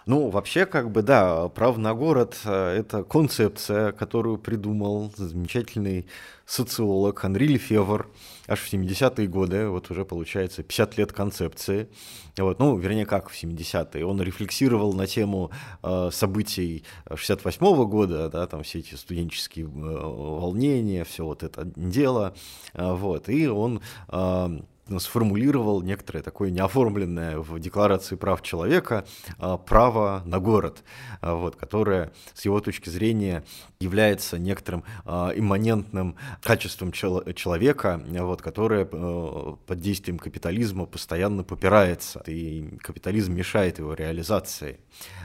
Ну, 0.06 0.30
вообще, 0.30 0.66
как 0.66 0.90
бы, 0.90 1.02
да, 1.02 1.48
право 1.48 1.78
на 1.78 1.94
город 1.94 2.38
это 2.44 3.04
концепция, 3.04 3.92
которую 3.92 4.38
придумал 4.38 5.12
замечательный 5.16 6.06
социолог 6.44 7.24
Анри 7.24 7.46
Лефевр 7.46 8.08
аж 8.46 8.60
в 8.60 8.72
70-е 8.72 9.26
годы, 9.26 9.68
вот 9.68 9.90
уже 9.90 10.04
получается 10.04 10.62
50 10.62 10.98
лет 10.98 11.12
концепции. 11.12 11.88
Вот, 12.36 12.58
ну, 12.58 12.76
вернее, 12.76 13.06
как 13.06 13.28
в 13.30 13.42
70-е. 13.42 14.04
Он 14.04 14.20
рефлексировал 14.20 14.92
на 14.92 15.06
тему 15.06 15.50
э, 15.82 16.10
событий 16.12 16.84
68 17.14 17.66
-го 17.66 17.86
года, 17.86 18.28
да, 18.28 18.46
там 18.46 18.62
все 18.62 18.80
эти 18.80 18.94
студенческие 18.94 19.66
э, 19.66 19.68
волнения, 19.68 21.04
все 21.04 21.24
вот 21.24 21.42
это 21.42 21.64
дело, 21.76 22.34
э, 22.74 22.92
вот, 22.92 23.28
и 23.28 23.46
он 23.48 23.80
э, 24.08 24.60
сформулировал 24.98 25.82
некоторое 25.82 26.22
такое 26.22 26.50
неоформленное 26.50 27.38
в 27.38 27.58
Декларации 27.58 28.16
прав 28.16 28.42
человека 28.42 29.04
а, 29.38 29.56
право 29.56 30.22
на 30.26 30.38
город, 30.40 30.82
а, 31.20 31.34
вот, 31.34 31.56
которое 31.56 32.12
с 32.34 32.44
его 32.44 32.60
точки 32.60 32.88
зрения 32.88 33.44
является 33.80 34.38
некоторым 34.38 34.84
а, 35.04 35.32
имманентным 35.34 36.16
качеством 36.42 36.92
человека, 36.92 38.02
вот, 38.08 38.42
которое 38.42 38.84
под 38.84 39.80
действием 39.80 40.18
капитализма 40.18 40.86
постоянно 40.86 41.44
попирается, 41.44 42.22
и 42.26 42.76
капитализм 42.78 43.34
мешает 43.34 43.78
его 43.78 43.94
реализации. 43.94 44.80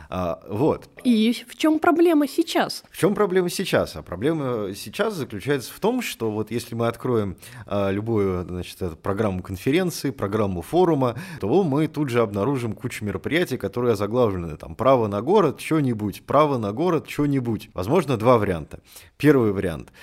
Вот. 0.09 0.89
И 1.03 1.33
в 1.47 1.57
чем 1.57 1.79
проблема 1.79 2.27
сейчас? 2.27 2.83
В 2.89 2.97
чем 2.97 3.13
проблема 3.13 3.49
сейчас? 3.49 3.95
А 3.97 4.01
проблема 4.01 4.73
сейчас 4.73 5.15
заключается 5.15 5.73
в 5.73 5.79
том, 5.79 6.01
что 6.01 6.31
вот 6.31 6.49
если 6.49 6.75
мы 6.75 6.87
откроем 6.87 7.35
любую 7.69 8.45
значит, 8.45 8.99
программу 9.01 9.41
конференции, 9.47 10.11
программу 10.11 10.61
форума, 10.61 11.15
то 11.39 11.63
мы 11.63 11.87
тут 11.87 12.09
же 12.09 12.19
обнаружим 12.19 12.73
кучу 12.73 13.05
мероприятий, 13.05 13.55
которые 13.55 13.95
заглавлены 13.95 14.57
там 14.57 14.75
«Право 14.75 15.07
на 15.07 15.21
город», 15.21 15.61
что-нибудь, 15.61 16.23
«Право 16.25 16.57
на 16.57 16.73
город», 16.73 17.09
что-нибудь. 17.09 17.69
Возможно, 17.73 18.17
два 18.17 18.37
варианта. 18.37 18.81
Первый 19.15 19.53
вариант. 19.53 19.93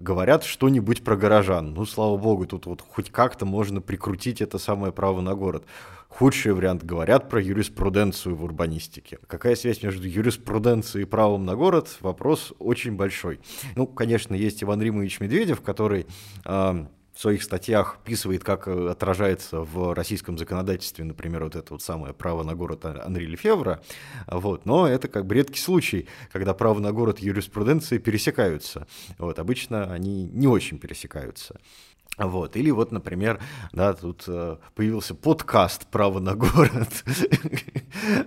Говорят 0.00 0.42
что-нибудь 0.42 1.04
про 1.04 1.16
горожан. 1.16 1.74
Ну, 1.74 1.86
слава 1.86 2.16
богу, 2.16 2.46
тут 2.46 2.66
вот 2.66 2.82
хоть 2.82 3.10
как-то 3.10 3.46
можно 3.46 3.80
прикрутить 3.80 4.40
это 4.40 4.58
самое 4.58 4.92
право 4.92 5.20
на 5.20 5.36
город. 5.36 5.62
Худший 6.08 6.52
вариант 6.52 6.84
говорят 6.84 7.28
про 7.28 7.40
юриспруденцию 7.40 8.34
в 8.34 8.42
урбанистике. 8.42 9.18
Какая 9.28 9.54
связь 9.54 9.82
между 9.82 10.08
юриспруденцией 10.08 11.02
и 11.02 11.06
правом 11.06 11.44
на 11.44 11.54
город? 11.54 11.98
Вопрос 12.00 12.52
очень 12.58 12.96
большой. 12.96 13.38
Ну, 13.76 13.86
конечно, 13.86 14.34
есть 14.34 14.64
Иван 14.64 14.82
Римович 14.82 15.20
Медведев, 15.20 15.60
который 15.60 16.06
э, 16.44 16.86
в 17.18 17.20
своих 17.20 17.42
статьях 17.42 17.96
описывает, 17.96 18.44
как 18.44 18.68
э, 18.68 18.90
отражается 18.90 19.62
в 19.62 19.92
российском 19.92 20.38
законодательстве, 20.38 21.04
например, 21.04 21.42
вот 21.42 21.56
это 21.56 21.72
вот 21.72 21.82
самое 21.82 22.14
право 22.14 22.44
на 22.44 22.54
город 22.54 22.84
Анри 22.84 23.24
Лефевра, 23.24 23.82
вот, 24.28 24.66
но 24.66 24.86
это 24.86 25.08
как 25.08 25.26
бы 25.26 25.34
редкий 25.34 25.58
случай, 25.58 26.06
когда 26.30 26.54
право 26.54 26.78
на 26.78 26.92
город 26.92 27.20
и 27.20 27.26
юриспруденция 27.26 27.98
пересекаются. 27.98 28.86
Вот, 29.18 29.40
обычно 29.40 29.92
они 29.92 30.26
не 30.26 30.46
очень 30.46 30.78
пересекаются. 30.78 31.58
Вот. 32.18 32.56
Или 32.56 32.70
вот, 32.70 32.90
например, 32.90 33.40
да, 33.72 33.92
тут 33.94 34.24
э, 34.26 34.56
появился 34.74 35.14
подкаст 35.14 35.86
«Право 35.86 36.18
на 36.18 36.34
город». 36.34 37.04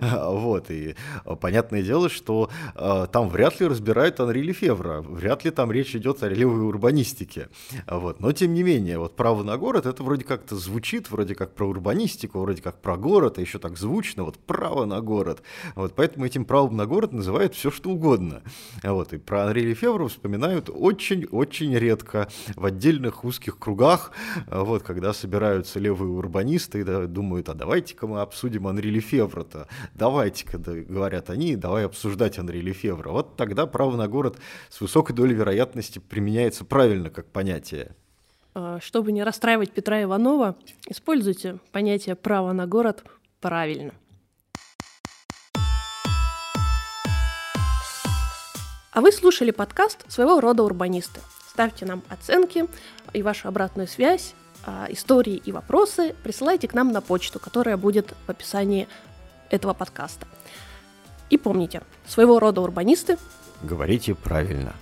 вот. 0.00 0.70
И 0.70 0.96
э, 1.24 1.36
понятное 1.36 1.82
дело, 1.82 2.08
что 2.08 2.50
э, 2.74 3.06
там 3.12 3.28
вряд 3.28 3.60
ли 3.60 3.66
разбирают 3.66 4.18
Анри 4.20 4.40
Лефевра, 4.40 5.02
вряд 5.02 5.44
ли 5.44 5.50
там 5.50 5.70
речь 5.70 5.94
идет 5.94 6.22
о 6.22 6.30
левой 6.30 6.66
урбанистике. 6.66 7.48
Вот. 7.86 8.20
Но, 8.20 8.32
тем 8.32 8.54
не 8.54 8.62
менее, 8.62 8.98
вот 8.98 9.14
«Право 9.14 9.42
на 9.42 9.58
город»— 9.58 9.84
это 9.86 10.02
вроде 10.02 10.24
как-то 10.24 10.56
звучит, 10.56 11.10
вроде 11.10 11.34
как 11.34 11.54
про 11.54 11.68
урбанистику, 11.68 12.40
вроде 12.40 12.62
как 12.62 12.80
про 12.80 12.96
город, 12.96 13.36
а 13.36 13.42
еще 13.42 13.58
так 13.58 13.76
звучно, 13.76 14.24
вот 14.24 14.38
«Право 14.38 14.86
на 14.86 15.02
город». 15.02 15.42
Вот. 15.74 15.94
Поэтому 15.94 16.24
этим 16.24 16.46
правом 16.46 16.76
на 16.76 16.86
город 16.86 17.12
называют 17.12 17.54
все, 17.54 17.70
что 17.70 17.90
угодно. 17.90 18.42
Вот. 18.82 19.12
И 19.12 19.18
про 19.18 19.44
Анри 19.44 19.60
Лефевра 19.60 20.08
вспоминают 20.08 20.70
очень-очень 20.72 21.76
редко 21.76 22.28
в 22.56 22.64
отдельных 22.64 23.24
узких 23.24 23.58
кругах 23.58 23.81
кругах, 23.82 24.12
вот, 24.46 24.82
когда 24.82 25.12
собираются 25.12 25.80
левые 25.80 26.10
урбанисты 26.10 26.84
да, 26.84 27.06
думают, 27.06 27.48
а 27.48 27.54
давайте-ка 27.54 28.06
мы 28.06 28.20
обсудим 28.20 28.68
Анри 28.68 28.88
Лефевра-то, 28.88 29.66
давайте-ка, 29.94 30.58
да, 30.58 30.72
говорят 30.72 31.30
они, 31.30 31.56
давай 31.56 31.86
обсуждать 31.86 32.38
Анри 32.38 32.60
Лефевра. 32.60 33.10
Вот 33.10 33.36
тогда 33.36 33.66
право 33.66 33.96
на 33.96 34.06
город 34.06 34.36
с 34.70 34.80
высокой 34.80 35.16
долей 35.16 35.34
вероятности 35.34 35.98
применяется 35.98 36.64
правильно 36.64 37.10
как 37.10 37.26
понятие. 37.26 37.96
А, 38.54 38.78
чтобы 38.80 39.10
не 39.10 39.24
расстраивать 39.24 39.72
Петра 39.72 40.02
Иванова, 40.02 40.56
используйте 40.88 41.58
понятие 41.72 42.14
«право 42.14 42.52
на 42.52 42.66
город» 42.66 43.04
правильно. 43.40 43.92
А 48.92 49.00
вы 49.00 49.10
слушали 49.10 49.50
подкаст 49.50 50.04
своего 50.08 50.40
рода 50.40 50.62
урбанисты. 50.62 51.20
Ставьте 51.52 51.84
нам 51.84 52.02
оценки 52.08 52.66
и 53.12 53.22
вашу 53.22 53.46
обратную 53.46 53.86
связь, 53.86 54.32
а, 54.64 54.86
истории 54.88 55.34
и 55.34 55.52
вопросы 55.52 56.14
присылайте 56.22 56.66
к 56.66 56.72
нам 56.72 56.92
на 56.92 57.02
почту, 57.02 57.38
которая 57.38 57.76
будет 57.76 58.14
в 58.26 58.30
описании 58.30 58.88
этого 59.50 59.74
подкаста. 59.74 60.26
И 61.28 61.36
помните, 61.36 61.82
своего 62.06 62.38
рода 62.38 62.62
урбанисты 62.62 63.18
говорите 63.62 64.14
правильно. 64.14 64.72